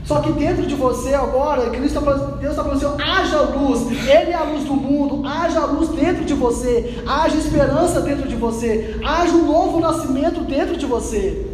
Só 0.06 0.19
que 0.19 0.32
dentro 0.32 0.65
de 0.65 0.75
você 0.75 1.13
agora, 1.13 1.69
Cristo 1.69 2.01
tá 2.01 2.12
Deus 2.12 2.51
está 2.51 2.63
falando 2.63 2.86
assim: 2.86 3.01
haja 3.01 3.41
luz, 3.41 3.91
Ele 3.91 4.32
é 4.32 4.34
a 4.34 4.43
luz 4.43 4.63
do 4.63 4.73
mundo, 4.73 5.25
haja 5.27 5.65
luz 5.65 5.89
dentro 5.89 6.25
de 6.25 6.34
você, 6.34 7.04
haja 7.06 7.38
esperança 7.38 8.01
dentro 8.01 8.27
de 8.27 8.36
você, 8.36 8.99
haja 9.06 9.32
um 9.34 9.45
novo 9.45 9.80
nascimento 9.80 10.41
dentro 10.41 10.75
de 10.75 10.86
você. 10.86 11.50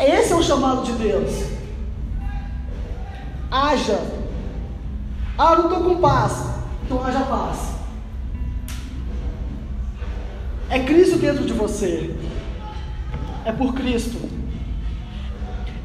Esse 0.00 0.32
é 0.32 0.36
o 0.36 0.42
chamado 0.42 0.82
de 0.82 0.92
Deus. 0.92 1.44
Haja. 3.50 4.00
Ah, 5.36 5.56
não 5.56 5.64
estou 5.64 5.84
com 5.84 6.00
paz. 6.00 6.44
Então 6.84 7.04
haja 7.04 7.20
paz. 7.20 7.58
É 10.70 10.78
Cristo 10.80 11.18
dentro 11.18 11.44
de 11.44 11.52
você. 11.52 12.16
É 13.44 13.52
por 13.52 13.74
Cristo. 13.74 14.18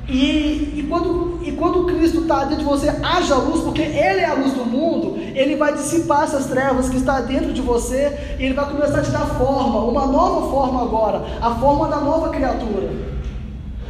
E, 0.08 0.80
e, 0.80 0.86
quando, 0.88 1.40
e 1.44 1.52
quando 1.54 1.86
Cristo 1.86 2.22
está 2.22 2.44
dentro 2.44 2.60
de 2.60 2.64
você, 2.64 2.90
haja 2.90 3.36
luz, 3.36 3.62
porque 3.64 3.82
Ele 3.82 4.20
é 4.20 4.26
a 4.26 4.36
luz 4.36 4.54
do 4.54 4.64
mundo, 4.64 5.18
Ele 5.18 5.56
vai 5.56 5.74
dissipar 5.74 6.24
essas 6.24 6.46
trevas 6.46 6.90
que 6.90 6.98
está 6.98 7.22
dentro 7.22 7.52
de 7.52 7.62
você, 7.62 8.36
e 8.40 8.44
Ele 8.46 8.54
vai 8.54 8.70
começar 8.70 9.00
a 9.00 9.02
te 9.02 9.10
dar 9.10 9.26
forma, 9.26 9.80
uma 9.80 10.06
nova 10.06 10.48
forma 10.52 10.84
agora, 10.84 11.24
a 11.42 11.56
forma 11.56 11.88
da 11.88 11.98
nova 11.98 12.30
criatura. 12.30 13.15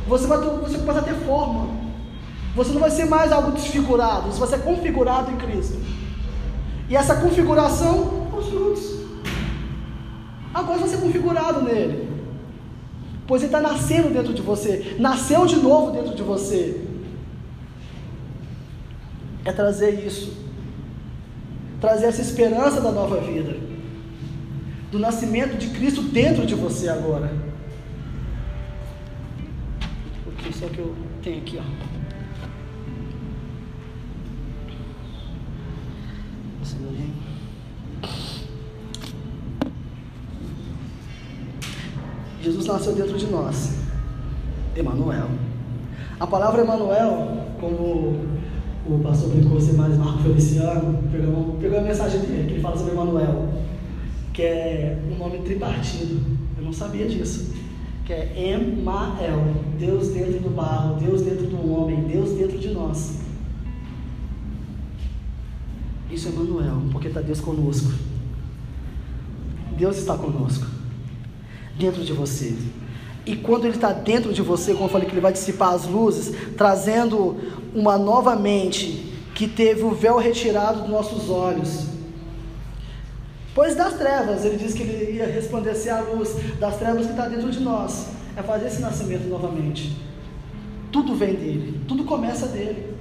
Você 0.07 0.27
vai 0.27 0.37
você 0.37 0.77
ter 1.03 1.15
forma. 1.25 1.67
Você 2.55 2.71
não 2.71 2.79
vai 2.79 2.91
ser 2.91 3.05
mais 3.05 3.31
algo 3.31 3.51
desfigurado, 3.51 4.31
você 4.31 4.39
vai 4.39 4.47
ser 4.47 4.61
configurado 4.63 5.31
em 5.31 5.35
Cristo. 5.35 5.77
E 6.89 6.95
essa 6.95 7.15
configuração, 7.17 8.29
os 8.37 8.47
frutos. 8.47 8.95
Agora 10.53 10.79
você 10.79 10.95
ser 10.95 11.01
configurado 11.01 11.61
nele 11.61 12.15
pois 13.27 13.41
ele 13.41 13.53
está 13.53 13.61
nascendo 13.61 14.09
dentro 14.09 14.33
de 14.33 14.41
você, 14.41 14.95
nasceu 14.99 15.45
de 15.45 15.57
novo 15.57 15.91
dentro 15.91 16.15
de 16.15 16.23
você. 16.23 16.81
É 19.43 19.51
trazer 19.51 20.05
isso, 20.05 20.33
trazer 21.79 22.07
essa 22.07 22.21
esperança 22.21 22.81
da 22.81 22.91
nova 22.91 23.19
vida, 23.19 23.57
do 24.91 24.99
nascimento 24.99 25.57
de 25.57 25.69
Cristo 25.69 26.01
dentro 26.01 26.45
de 26.45 26.55
você 26.55 26.89
agora. 26.89 27.31
Porque 30.45 30.59
só 30.59 30.67
que 30.67 30.77
eu 30.77 30.93
tenho 31.23 31.39
aqui, 31.39 31.57
ó. 31.57 31.63
Jesus 42.43 42.67
nasceu 42.67 42.93
dentro 42.93 43.17
de 43.17 43.25
nós. 43.25 43.73
Emanuel. 44.75 45.29
A 46.19 46.27
palavra 46.27 46.61
Emanuel, 46.61 47.47
como 47.59 48.19
o 48.85 48.99
pastor 49.01 49.31
brincou 49.31 49.59
ser 49.59 49.73
mais 49.73 49.97
Marco 49.97 50.19
Feliciano, 50.19 51.01
pegou, 51.11 51.57
pegou 51.59 51.79
a 51.79 51.81
mensagem 51.81 52.19
dele, 52.19 52.47
que 52.47 52.53
ele 52.53 52.61
fala 52.61 52.77
sobre 52.77 52.91
Emanuel, 52.91 53.49
que 54.31 54.43
é 54.43 55.01
um 55.11 55.17
nome 55.17 55.39
tripartido. 55.39 56.21
Eu 56.55 56.65
não 56.65 56.71
sabia 56.71 57.07
disso. 57.07 57.64
Que 58.05 58.13
é 58.13 58.53
Emael, 58.53 59.41
Deus 59.79 60.09
dentro 60.09 60.39
do 60.39 60.49
barro, 60.49 60.95
Deus 60.99 61.21
dentro 61.21 61.47
do 61.47 61.71
homem, 61.71 62.03
Deus 62.03 62.31
dentro 62.31 62.57
de 62.57 62.69
nós. 62.69 63.19
Isso 66.11 66.27
é 66.27 66.31
Emanuel, 66.31 66.81
porque 66.91 67.07
está 67.07 67.19
Deus 67.19 67.41
conosco. 67.41 67.91
Deus 69.77 69.97
está 69.97 70.15
conosco 70.17 70.65
dentro 71.77 72.03
de 72.03 72.13
você. 72.13 72.55
E 73.25 73.35
quando 73.35 73.65
ele 73.65 73.73
está 73.75 73.91
dentro 73.91 74.31
de 74.31 74.41
você, 74.41 74.73
como 74.73 74.85
eu 74.85 74.89
falei 74.89 75.07
que 75.07 75.13
ele 75.13 75.21
vai 75.21 75.33
dissipar 75.33 75.73
as 75.73 75.85
luzes, 75.85 76.33
trazendo 76.55 77.37
uma 77.73 77.97
nova 77.97 78.35
mente 78.35 79.11
que 79.33 79.47
teve 79.47 79.83
o 79.83 79.91
véu 79.91 80.17
retirado 80.17 80.81
dos 80.81 80.89
nossos 80.89 81.29
olhos. 81.29 81.94
Pois 83.55 83.73
das 83.73 83.93
trevas, 83.93 84.43
ele 84.43 84.57
diz 84.57 84.73
que 84.73 84.83
ele 84.83 85.13
ia 85.13 85.25
resplandecer 85.25 85.95
a 85.95 86.01
luz 86.01 86.35
das 86.59 86.75
trevas 86.75 87.05
que 87.05 87.11
está 87.11 87.29
dentro 87.29 87.49
de 87.49 87.61
nós. 87.61 88.07
é 88.35 88.43
fazer 88.43 88.67
esse 88.67 88.81
nascimento 88.81 89.29
novamente. 89.29 89.97
Tudo 90.91 91.15
vem 91.15 91.35
dele, 91.35 91.81
tudo 91.87 92.03
começa 92.03 92.47
dele. 92.47 92.93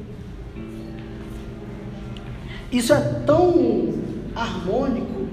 Isso 2.70 2.92
é 2.92 3.00
tão 3.26 3.94
harmônico 4.36 5.26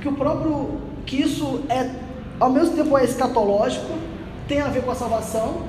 que 0.00 0.08
o 0.08 0.12
próprio 0.12 0.80
que 1.04 1.22
isso 1.22 1.62
é 1.68 1.90
ao 2.38 2.50
mesmo 2.50 2.76
tempo 2.76 2.96
é 2.96 3.04
escatológico, 3.04 3.92
tem 4.46 4.60
a 4.60 4.68
ver 4.68 4.84
com 4.84 4.92
a 4.92 4.94
salvação. 4.94 5.62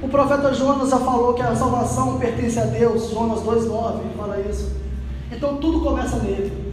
O 0.00 0.08
profeta 0.08 0.54
Jonas 0.54 0.90
já 0.90 1.00
falou 1.00 1.34
que 1.34 1.42
a 1.42 1.56
salvação 1.56 2.18
pertence 2.20 2.60
a 2.60 2.64
Deus, 2.64 3.10
Jonas 3.10 3.40
2:9 3.40 4.02
fala 4.16 4.40
isso. 4.40 4.70
Então 5.32 5.56
tudo 5.56 5.80
começa 5.80 6.16
nele. 6.18 6.67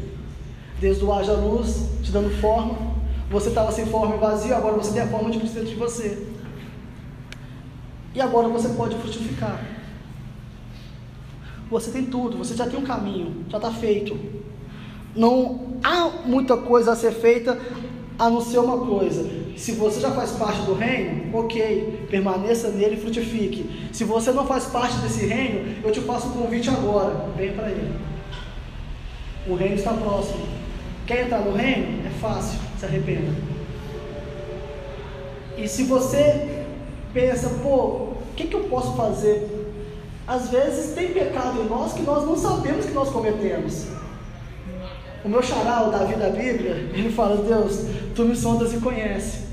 Desde 0.79 1.03
o 1.03 1.13
haja 1.13 1.33
luz, 1.33 1.89
te 2.03 2.11
dando 2.11 2.29
forma. 2.41 2.95
Você 3.29 3.49
estava 3.49 3.71
sem 3.71 3.85
forma 3.87 4.15
e 4.15 4.19
vazio, 4.19 4.55
agora 4.55 4.75
você 4.75 4.93
tem 4.93 5.01
a 5.01 5.07
forma 5.07 5.31
de 5.31 5.39
Cristo 5.39 5.55
dentro 5.55 5.69
de 5.69 5.75
você. 5.75 6.27
E 8.13 8.21
agora 8.21 8.47
você 8.47 8.69
pode 8.69 8.95
frutificar. 8.97 9.59
Você 11.69 11.91
tem 11.91 12.05
tudo, 12.05 12.37
você 12.37 12.55
já 12.55 12.67
tem 12.67 12.79
um 12.79 12.83
caminho, 12.83 13.45
já 13.49 13.57
está 13.57 13.71
feito. 13.71 14.17
Não 15.15 15.79
há 15.83 16.09
muita 16.25 16.55
coisa 16.55 16.91
a 16.91 16.95
ser 16.95 17.11
feita 17.11 17.59
a 18.17 18.29
não 18.29 18.41
ser 18.41 18.59
uma 18.59 18.77
coisa. 18.85 19.45
Se 19.57 19.71
você 19.71 19.99
já 19.99 20.11
faz 20.11 20.31
parte 20.31 20.61
do 20.61 20.73
reino, 20.73 21.35
ok, 21.37 22.07
permaneça 22.09 22.69
nele 22.69 22.95
e 22.95 22.99
frutifique. 22.99 23.89
Se 23.91 24.03
você 24.03 24.31
não 24.31 24.45
faz 24.45 24.65
parte 24.65 24.97
desse 24.97 25.25
reino, 25.25 25.75
eu 25.83 25.91
te 25.91 26.01
faço 26.01 26.27
um 26.27 26.31
convite 26.31 26.69
agora, 26.69 27.29
vem 27.35 27.53
para 27.53 27.69
ele. 27.71 27.95
O 29.47 29.55
reino 29.55 29.75
está 29.75 29.93
próximo. 29.93 30.45
Quer 31.05 31.25
entrar 31.25 31.39
no 31.39 31.53
reino? 31.55 32.05
É 32.05 32.09
fácil, 32.19 32.59
se 32.79 32.85
arrependa. 32.85 33.31
E 35.57 35.67
se 35.67 35.83
você 35.83 36.65
pensa, 37.13 37.49
pô, 37.61 37.77
o 37.77 38.17
que, 38.35 38.47
que 38.47 38.55
eu 38.55 38.63
posso 38.65 38.95
fazer? 38.95 39.65
Às 40.27 40.49
vezes 40.49 40.95
tem 40.95 41.13
pecado 41.13 41.61
em 41.61 41.65
nós 41.65 41.93
que 41.93 42.01
nós 42.01 42.25
não 42.25 42.35
sabemos 42.35 42.85
que 42.85 42.91
nós 42.91 43.09
cometemos. 43.09 43.85
O 45.23 45.29
meu 45.29 45.41
charal, 45.41 45.91
Davi 45.91 46.15
da 46.15 46.29
Bíblia, 46.29 46.89
ele 46.93 47.11
fala: 47.11 47.37
Deus, 47.37 47.85
tu 48.15 48.23
me 48.23 48.35
sondas 48.35 48.73
e 48.73 48.77
conhece. 48.77 49.45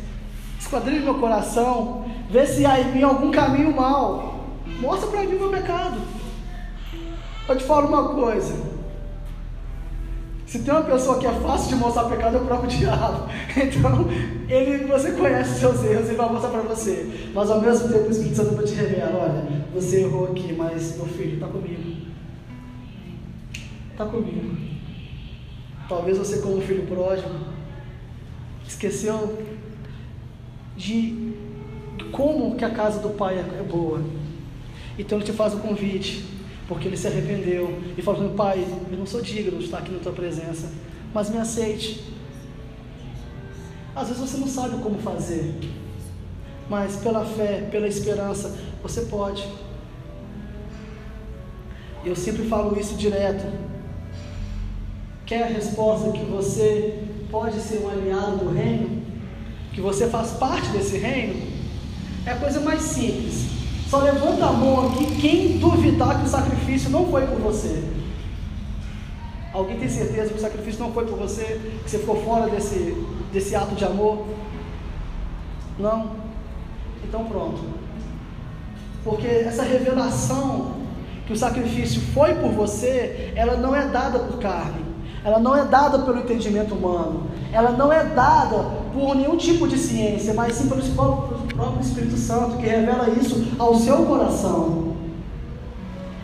Esquadrilha 0.58 1.00
meu 1.00 1.18
coração, 1.18 2.06
vê 2.30 2.46
se 2.46 2.64
há 2.64 2.80
em 2.80 2.92
mim 2.92 3.02
algum 3.02 3.30
caminho 3.30 3.74
mal. 3.74 4.46
Mostra 4.80 5.08
para 5.08 5.22
mim 5.24 5.36
o 5.36 5.40
meu 5.40 5.50
pecado. 5.50 6.00
Eu 7.48 7.56
te 7.56 7.64
falo 7.64 7.88
uma 7.88 8.08
coisa: 8.14 8.54
se 10.52 10.58
tem 10.58 10.74
uma 10.74 10.82
pessoa 10.82 11.18
que 11.18 11.26
é 11.26 11.32
fácil 11.32 11.70
de 11.70 11.76
mostrar 11.76 12.04
pecado, 12.10 12.36
é 12.36 12.40
o 12.40 12.44
próprio 12.44 12.68
diabo. 12.78 13.26
Então, 13.56 14.06
ele, 14.50 14.84
você 14.84 15.12
conhece 15.12 15.58
seus 15.58 15.82
erros, 15.82 16.08
ele 16.08 16.16
vai 16.18 16.30
mostrar 16.30 16.50
para 16.50 16.60
você. 16.60 17.30
Mas 17.34 17.50
ao 17.50 17.58
mesmo 17.58 17.88
tempo, 17.88 18.06
o 18.06 18.10
Espírito 18.10 18.36
Santo 18.36 18.54
vai 18.54 18.64
te 18.66 18.74
revelar: 18.74 19.14
olha, 19.14 19.64
você 19.72 20.02
errou 20.02 20.26
aqui, 20.26 20.52
mas 20.52 20.94
meu 20.98 21.06
filho 21.06 21.36
está 21.36 21.46
comigo. 21.46 21.96
Está 23.92 24.04
comigo. 24.04 24.56
Talvez 25.88 26.18
você, 26.18 26.42
como 26.42 26.60
filho 26.60 26.86
pródigo, 26.86 27.30
esqueceu 28.68 29.42
de 30.76 31.32
como 32.10 32.56
que 32.56 32.64
a 32.66 32.70
casa 32.70 33.00
do 33.00 33.08
pai 33.08 33.38
é 33.38 33.62
boa. 33.62 34.02
Então 34.98 35.16
ele 35.16 35.24
te 35.24 35.32
faz 35.32 35.54
o 35.54 35.60
convite 35.60 36.31
porque 36.72 36.88
ele 36.88 36.96
se 36.96 37.06
arrependeu 37.06 37.78
e 37.96 38.00
falou: 38.00 38.30
Pai, 38.30 38.66
eu 38.90 38.98
não 38.98 39.04
sou 39.04 39.20
digno 39.20 39.58
de 39.58 39.66
estar 39.66 39.78
aqui 39.78 39.92
na 39.92 39.98
tua 39.98 40.12
presença, 40.12 40.70
mas 41.12 41.28
me 41.28 41.36
aceite. 41.36 42.02
Às 43.94 44.08
vezes 44.08 44.22
você 44.22 44.38
não 44.38 44.48
sabe 44.48 44.82
como 44.82 44.98
fazer, 44.98 45.54
mas 46.70 46.96
pela 46.96 47.26
fé, 47.26 47.68
pela 47.70 47.86
esperança, 47.86 48.56
você 48.82 49.02
pode. 49.02 49.46
Eu 52.02 52.16
sempre 52.16 52.48
falo 52.48 52.78
isso 52.80 52.94
direto. 52.96 53.46
Quer 55.26 55.42
a 55.42 55.46
resposta 55.46 56.10
que 56.10 56.24
você 56.24 57.04
pode 57.30 57.60
ser 57.60 57.80
um 57.80 57.90
aliado 57.90 58.38
do 58.38 58.52
reino? 58.52 59.02
Que 59.74 59.80
você 59.80 60.08
faz 60.08 60.32
parte 60.32 60.68
desse 60.70 60.96
reino? 60.96 61.52
É 62.24 62.30
a 62.30 62.36
coisa 62.36 62.60
mais 62.60 62.80
simples. 62.80 63.51
Só 63.92 63.98
levanta 63.98 64.46
a 64.46 64.52
mão 64.52 64.86
aqui 64.86 65.04
quem 65.20 65.58
duvidar 65.58 66.18
que 66.18 66.24
o 66.24 66.26
sacrifício 66.26 66.88
não 66.88 67.08
foi 67.08 67.26
por 67.26 67.38
você. 67.40 67.84
Alguém 69.52 69.78
tem 69.78 69.86
certeza 69.86 70.30
que 70.30 70.38
o 70.38 70.40
sacrifício 70.40 70.82
não 70.82 70.94
foi 70.94 71.04
por 71.04 71.18
você? 71.18 71.60
Que 71.84 71.90
você 71.90 71.98
ficou 71.98 72.16
fora 72.24 72.48
desse, 72.48 72.96
desse 73.30 73.54
ato 73.54 73.74
de 73.74 73.84
amor? 73.84 74.28
Não? 75.78 76.12
Então 77.04 77.26
pronto. 77.26 77.60
Porque 79.04 79.26
essa 79.26 79.62
revelação 79.62 80.76
que 81.26 81.34
o 81.34 81.36
sacrifício 81.36 82.00
foi 82.14 82.34
por 82.36 82.50
você, 82.50 83.34
ela 83.36 83.58
não 83.58 83.76
é 83.76 83.88
dada 83.88 84.20
por 84.20 84.38
carne, 84.38 84.86
ela 85.22 85.38
não 85.38 85.54
é 85.54 85.66
dada 85.66 85.98
pelo 85.98 86.20
entendimento 86.20 86.74
humano, 86.74 87.26
ela 87.52 87.72
não 87.72 87.92
é 87.92 88.02
dada 88.04 88.56
por 88.94 89.14
nenhum 89.14 89.36
tipo 89.36 89.68
de 89.68 89.76
ciência, 89.76 90.32
mas 90.32 90.54
sim 90.54 90.66
pelo 90.66 90.80
próprio 91.54 91.80
Espírito 91.80 92.16
Santo 92.16 92.56
que 92.56 92.66
revela 92.66 93.10
isso 93.10 93.54
ao 93.58 93.74
seu 93.74 94.04
coração. 94.04 94.96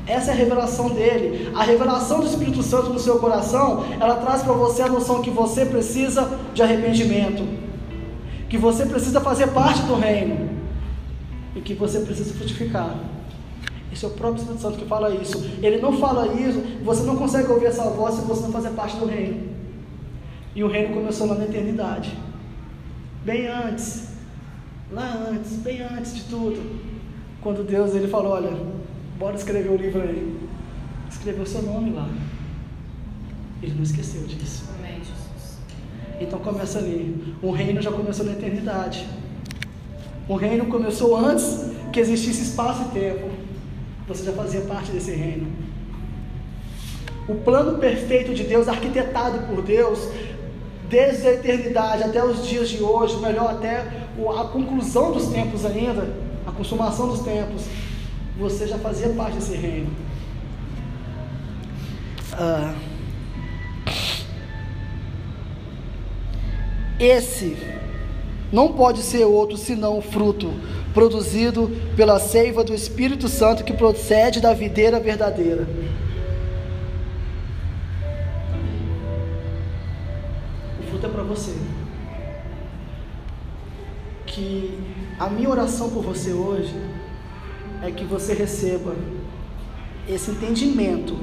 Essa 0.06 0.30
é 0.30 0.34
a 0.34 0.36
revelação 0.36 0.88
dele. 0.90 1.52
A 1.54 1.62
revelação 1.62 2.20
do 2.20 2.26
Espírito 2.26 2.62
Santo 2.62 2.90
no 2.90 2.98
seu 2.98 3.18
coração, 3.18 3.84
ela 4.00 4.16
traz 4.16 4.42
para 4.42 4.54
você 4.54 4.82
a 4.82 4.88
noção 4.88 5.20
que 5.20 5.30
você 5.30 5.66
precisa 5.66 6.38
de 6.54 6.62
arrependimento, 6.62 7.46
que 8.48 8.56
você 8.56 8.86
precisa 8.86 9.20
fazer 9.20 9.48
parte 9.48 9.82
do 9.82 9.94
reino 9.94 10.48
e 11.54 11.60
que 11.60 11.74
você 11.74 12.00
precisa 12.00 12.32
frutificar. 12.32 12.94
Esse 13.92 14.04
é 14.04 14.08
o 14.08 14.12
próprio 14.12 14.40
Espírito 14.40 14.62
Santo 14.62 14.78
que 14.78 14.86
fala 14.86 15.14
isso. 15.14 15.44
Ele 15.62 15.78
não 15.78 15.98
fala 15.98 16.26
isso, 16.28 16.62
você 16.82 17.02
não 17.02 17.16
consegue 17.16 17.50
ouvir 17.52 17.66
essa 17.66 17.84
voz 17.90 18.14
se 18.14 18.22
você 18.22 18.42
não 18.42 18.52
fazer 18.52 18.70
parte 18.70 18.96
do 18.96 19.06
reino. 19.06 19.48
E 20.54 20.64
o 20.64 20.68
reino 20.68 20.94
começou 20.94 21.26
lá 21.26 21.34
na 21.34 21.44
eternidade. 21.44 22.16
Bem 23.24 23.46
antes 23.46 24.07
lá 24.90 25.29
antes, 25.31 25.53
bem 25.57 25.83
antes 25.83 26.14
de 26.14 26.24
tudo, 26.24 26.81
quando 27.40 27.66
Deus 27.66 27.94
ele 27.94 28.09
falou, 28.09 28.33
olha, 28.33 28.53
bora 29.18 29.37
escrever 29.37 29.70
o 29.70 29.77
livro 29.77 30.03
aí. 30.03 30.37
Escreveu 31.11 31.46
seu 31.46 31.62
nome 31.62 31.90
lá. 31.92 32.09
Ele 33.62 33.74
não 33.74 33.83
esqueceu 33.83 34.22
disso. 34.22 34.64
Amém, 34.79 34.98
Jesus. 34.98 35.59
Então 36.20 36.38
começa 36.38 36.79
ali. 36.79 37.35
O 37.42 37.51
reino 37.51 37.81
já 37.81 37.90
começou 37.90 38.24
na 38.27 38.33
eternidade. 38.33 39.07
O 40.29 40.37
reino 40.37 40.66
começou 40.66 41.16
antes 41.16 41.70
que 41.92 42.01
existisse 42.01 42.42
espaço 42.42 42.83
e 42.83 43.01
tempo. 43.01 43.31
Você 44.07 44.24
já 44.24 44.33
fazia 44.33 44.61
parte 44.62 44.92
desse 44.92 45.12
reino. 45.12 45.51
O 47.29 47.35
plano 47.35 47.79
perfeito 47.79 48.33
de 48.35 48.44
Deus, 48.44 48.68
arquitetado 48.68 49.46
por 49.46 49.62
Deus, 49.62 50.09
desde 50.88 51.27
a 51.27 51.33
eternidade 51.35 52.03
até 52.03 52.24
os 52.24 52.46
dias 52.46 52.68
de 52.68 52.83
hoje, 52.83 53.16
melhor 53.18 53.51
até 53.51 53.87
a 54.38 54.44
conclusão 54.44 55.12
dos 55.12 55.27
tempos 55.29 55.64
ainda, 55.64 56.09
a 56.46 56.51
consumação 56.51 57.09
dos 57.09 57.20
tempos, 57.20 57.64
você 58.38 58.66
já 58.66 58.79
fazia 58.79 59.09
parte 59.11 59.35
desse 59.35 59.55
reino. 59.55 59.90
Ah, 62.33 62.74
esse 66.98 67.57
não 68.53 68.72
pode 68.72 69.03
ser 69.03 69.24
outro 69.24 69.57
senão 69.57 69.98
o 69.98 70.03
fruto 70.03 70.53
produzido 70.94 71.70
pela 71.96 72.18
seiva 72.18 72.64
do 72.64 72.74
Espírito 72.74 73.29
Santo 73.29 73.62
que 73.62 73.72
procede 73.72 74.40
da 74.40 74.55
videira 74.55 74.98
verdadeira. 74.98 75.68
Que 84.38 84.79
a 85.18 85.29
minha 85.29 85.51
oração 85.51 85.90
por 85.90 86.05
você 86.05 86.33
hoje 86.33 86.72
é 87.83 87.90
que 87.90 88.05
você 88.05 88.35
receba 88.35 88.94
esse 90.09 90.31
entendimento 90.31 91.16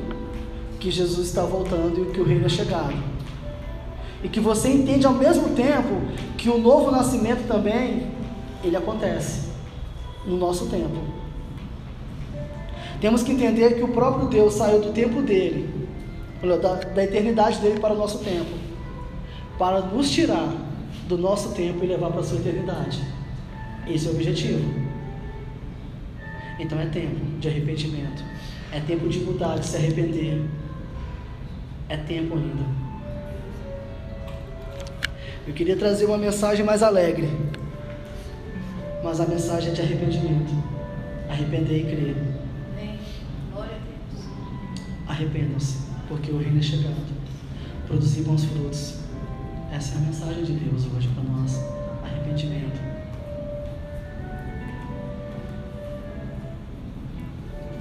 que 0.82 0.92
Jesus 0.92 1.28
está 1.28 1.44
voltando 1.44 2.04
e 2.04 2.14
que 2.14 2.20
o 2.20 2.26
reino 2.26 2.46
é 2.46 2.50
chegado. 2.50 2.94
E 4.22 4.28
que 4.28 4.42
você 4.42 4.68
entende 4.68 5.08
ao 5.08 5.14
mesmo 5.14 5.56
tempo 5.56 6.02
que 6.38 6.50
o 6.50 6.58
novo 6.58 6.92
nascimento 6.92 7.48
também 7.48 8.12
ele 8.62 8.76
acontece 8.76 9.48
no 10.28 10.36
nosso 10.36 10.66
tempo. 10.66 11.00
Temos 13.00 13.24
que 13.24 13.32
entender 13.32 13.76
que 13.76 13.84
o 13.84 13.94
próprio 13.94 14.28
Deus 14.28 14.56
saiu 14.56 14.82
do 14.82 14.92
tempo 14.92 15.22
dele, 15.22 15.88
da, 16.62 16.74
da 16.74 17.04
eternidade 17.06 17.60
dele 17.60 17.80
para 17.80 17.94
o 17.94 17.98
nosso 17.98 18.18
tempo 18.20 18.66
para 19.58 19.80
nos 19.80 20.10
tirar 20.12 20.65
do 21.08 21.18
nosso 21.18 21.54
tempo 21.54 21.84
e 21.84 21.88
levar 21.88 22.12
para 22.12 22.22
a 22.22 22.24
sua 22.24 22.40
eternidade. 22.40 23.02
Esse 23.88 24.08
é 24.08 24.10
o 24.10 24.14
objetivo. 24.14 24.86
Então 26.60 26.80
é 26.80 26.86
tempo 26.88 27.40
de 27.40 27.48
arrependimento. 27.48 28.24
É 28.72 28.80
tempo 28.80 29.08
de 29.08 29.20
mudar, 29.20 29.60
de 29.60 29.66
se 29.66 29.78
arrepender. 29.78 30.42
É 31.88 31.98
tempo 31.98 32.36
ainda. 32.36 32.66
Eu 35.48 35.54
queria 35.54 35.78
trazer 35.78 36.06
uma 36.06 36.18
mensagem 36.18 36.66
mais 36.66 36.82
alegre. 36.82 37.30
mas 39.04 39.20
a 39.20 39.28
mensagem 39.28 39.70
é 39.70 39.74
de 39.74 39.82
arrependimento. 39.82 40.52
Arrepender 41.30 41.82
e 41.82 41.84
crer. 41.84 42.16
Arrependam-se, 45.08 45.78
porque 46.08 46.32
o 46.32 46.40
reino 46.40 46.58
é 46.58 46.64
chegado. 46.64 47.14
Produzir 47.88 48.24
bons 48.24 48.44
frutos. 48.46 49.05
Essa 49.76 49.96
é 49.96 49.98
a 49.98 50.02
mensagem 50.02 50.46
de 50.46 50.54
Deus 50.54 50.86
hoje 50.86 51.10
para 51.10 51.24
nós. 51.24 51.60
Arrependimento. 52.02 52.80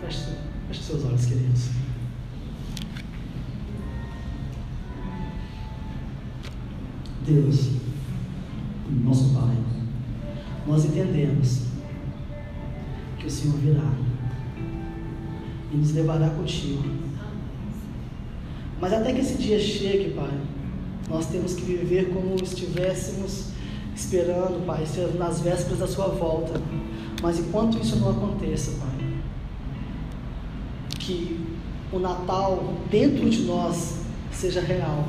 Feche, 0.00 0.30
feche 0.66 0.82
seus 0.82 1.04
olhos, 1.04 1.24
queridos. 1.24 1.68
Deus, 7.24 7.70
nosso 9.04 9.32
Pai, 9.32 9.56
nós 10.66 10.84
entendemos 10.86 11.66
que 13.20 13.26
o 13.26 13.30
Senhor 13.30 13.56
virá 13.58 13.88
e 15.72 15.76
nos 15.76 15.92
levará 15.92 16.28
contigo. 16.30 16.82
Mas 18.80 18.92
até 18.92 19.12
que 19.12 19.20
esse 19.20 19.38
dia 19.38 19.60
chegue, 19.60 20.10
Pai, 20.10 20.40
nós 21.08 21.26
temos 21.26 21.54
que 21.54 21.62
viver 21.62 22.10
como 22.10 22.34
estivéssemos 22.36 23.46
esperando, 23.94 24.64
Pai, 24.66 24.84
nas 25.16 25.40
vésperas 25.40 25.78
da 25.78 25.86
Sua 25.86 26.08
volta. 26.08 26.60
Mas 27.22 27.38
enquanto 27.38 27.78
isso 27.78 27.96
não 27.96 28.10
aconteça, 28.10 28.72
Pai, 28.72 29.08
que 30.98 31.40
o 31.92 31.98
Natal 31.98 32.74
dentro 32.90 33.28
de 33.30 33.42
nós 33.42 33.94
seja 34.32 34.60
real 34.60 35.04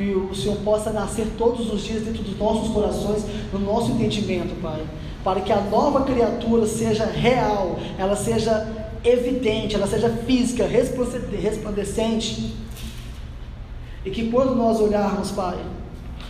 que 0.00 0.14
o 0.14 0.34
Senhor 0.34 0.56
possa 0.58 0.90
nascer 0.90 1.26
todos 1.36 1.70
os 1.70 1.84
dias 1.84 2.02
dentro 2.02 2.22
dos 2.22 2.38
nossos 2.38 2.72
corações, 2.72 3.22
no 3.52 3.58
nosso 3.58 3.92
entendimento, 3.92 4.54
Pai. 4.62 4.82
Para 5.22 5.42
que 5.42 5.52
a 5.52 5.60
nova 5.60 6.04
criatura 6.04 6.66
seja 6.66 7.04
real, 7.04 7.78
ela 7.98 8.16
seja 8.16 8.66
evidente, 9.04 9.74
ela 9.74 9.86
seja 9.86 10.08
física, 10.08 10.66
resplandecente. 10.66 12.54
E 14.04 14.10
que 14.10 14.30
quando 14.30 14.54
nós 14.54 14.80
olharmos, 14.80 15.30
Pai, 15.30 15.58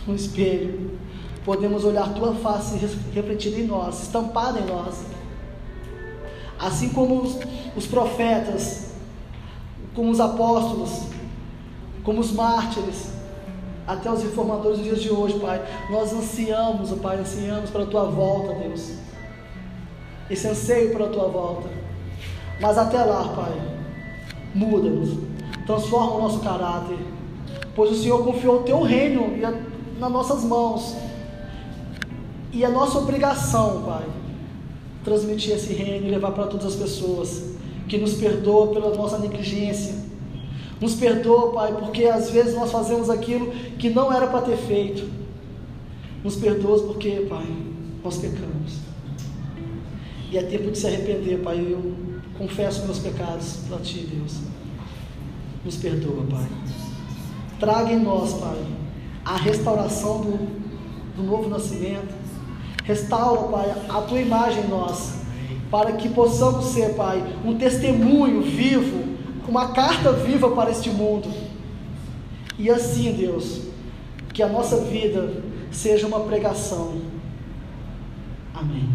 no 0.05 0.15
espelho, 0.15 0.99
podemos 1.45 1.85
olhar 1.85 2.13
Tua 2.13 2.33
face 2.35 2.77
refletida 3.13 3.59
em 3.59 3.65
nós, 3.65 4.03
estampada 4.03 4.59
em 4.59 4.65
nós. 4.65 5.05
Assim 6.59 6.89
como 6.89 7.21
os, 7.21 7.39
os 7.75 7.87
profetas, 7.87 8.91
como 9.95 10.11
os 10.11 10.19
apóstolos, 10.19 11.07
como 12.03 12.19
os 12.19 12.31
mártires, 12.31 13.11
até 13.87 14.11
os 14.11 14.21
reformadores 14.21 14.77
dos 14.77 14.85
dias 14.85 15.01
de 15.01 15.09
hoje, 15.09 15.39
Pai. 15.39 15.61
Nós 15.89 16.13
ansiamos, 16.13 16.91
Pai, 16.99 17.17
ansiamos 17.17 17.69
para 17.69 17.83
a 17.83 17.87
Tua 17.87 18.05
volta, 18.05 18.53
Deus. 18.55 18.93
Esse 20.29 20.47
anseio 20.47 20.91
para 20.93 21.05
a 21.05 21.09
Tua 21.09 21.27
volta. 21.27 21.69
Mas 22.59 22.77
até 22.77 23.03
lá, 23.03 23.27
Pai, 23.29 23.51
muda-nos, 24.53 25.17
transforma 25.65 26.13
o 26.13 26.21
nosso 26.21 26.39
caráter, 26.41 26.97
pois 27.75 27.91
o 27.91 27.95
Senhor 27.95 28.23
confiou 28.23 28.61
o 28.61 28.63
Teu 28.63 28.81
reino 28.81 29.37
nas 29.99 30.11
nossas 30.11 30.43
mãos. 30.43 30.95
E 32.51 32.65
a 32.65 32.69
nossa 32.69 32.99
obrigação, 32.99 33.83
Pai, 33.83 34.05
transmitir 35.03 35.53
esse 35.53 35.73
reino 35.73 36.07
e 36.07 36.11
levar 36.11 36.31
para 36.31 36.47
todas 36.47 36.65
as 36.67 36.75
pessoas 36.75 37.51
que 37.87 37.97
nos 37.97 38.13
perdoa 38.13 38.67
pela 38.67 38.95
nossa 38.95 39.17
negligência 39.17 40.11
nos 40.81 40.95
perdoa, 40.95 41.53
Pai, 41.53 41.77
porque 41.79 42.05
às 42.05 42.31
vezes 42.31 42.55
nós 42.55 42.71
fazemos 42.71 43.07
aquilo 43.07 43.51
que 43.77 43.91
não 43.91 44.11
era 44.11 44.25
para 44.25 44.41
ter 44.41 44.57
feito. 44.57 45.07
Nos 46.23 46.35
perdoa 46.35 46.87
porque, 46.87 47.27
Pai, 47.29 47.45
nós 48.03 48.17
pecamos. 48.17 48.79
E 50.31 50.37
é 50.39 50.41
tempo 50.41 50.71
de 50.71 50.79
se 50.79 50.87
arrepender, 50.87 51.43
Pai. 51.43 51.59
Eu 51.59 51.93
confesso 52.35 52.85
meus 52.85 52.97
pecados 52.97 53.59
para 53.67 53.77
Ti, 53.77 54.09
Deus. 54.11 54.39
Nos 55.63 55.75
perdoa, 55.75 56.25
Pai. 56.27 56.47
Traga 57.61 57.93
em 57.93 57.99
nós, 57.99 58.33
Pai, 58.33 58.57
a 59.23 59.37
restauração 59.37 60.19
do, 60.19 60.37
do 61.15 61.23
novo 61.23 61.47
nascimento. 61.47 62.13
Restaura, 62.83 63.47
Pai, 63.47 63.73
a 63.87 64.01
Tua 64.01 64.19
imagem 64.19 64.65
em 64.65 64.67
nós. 64.67 65.21
Para 65.69 65.93
que 65.93 66.09
possamos 66.09 66.65
ser, 66.65 66.95
Pai, 66.95 67.23
um 67.45 67.57
testemunho 67.57 68.41
vivo 68.41 69.11
uma 69.51 69.73
carta 69.73 70.13
viva 70.13 70.49
para 70.51 70.71
este 70.71 70.89
mundo. 70.89 71.29
E 72.57 72.69
assim, 72.69 73.11
Deus, 73.11 73.63
que 74.33 74.41
a 74.41 74.47
nossa 74.47 74.77
vida 74.77 75.43
seja 75.69 76.07
uma 76.07 76.21
pregação. 76.21 77.01
Amém. 78.53 78.89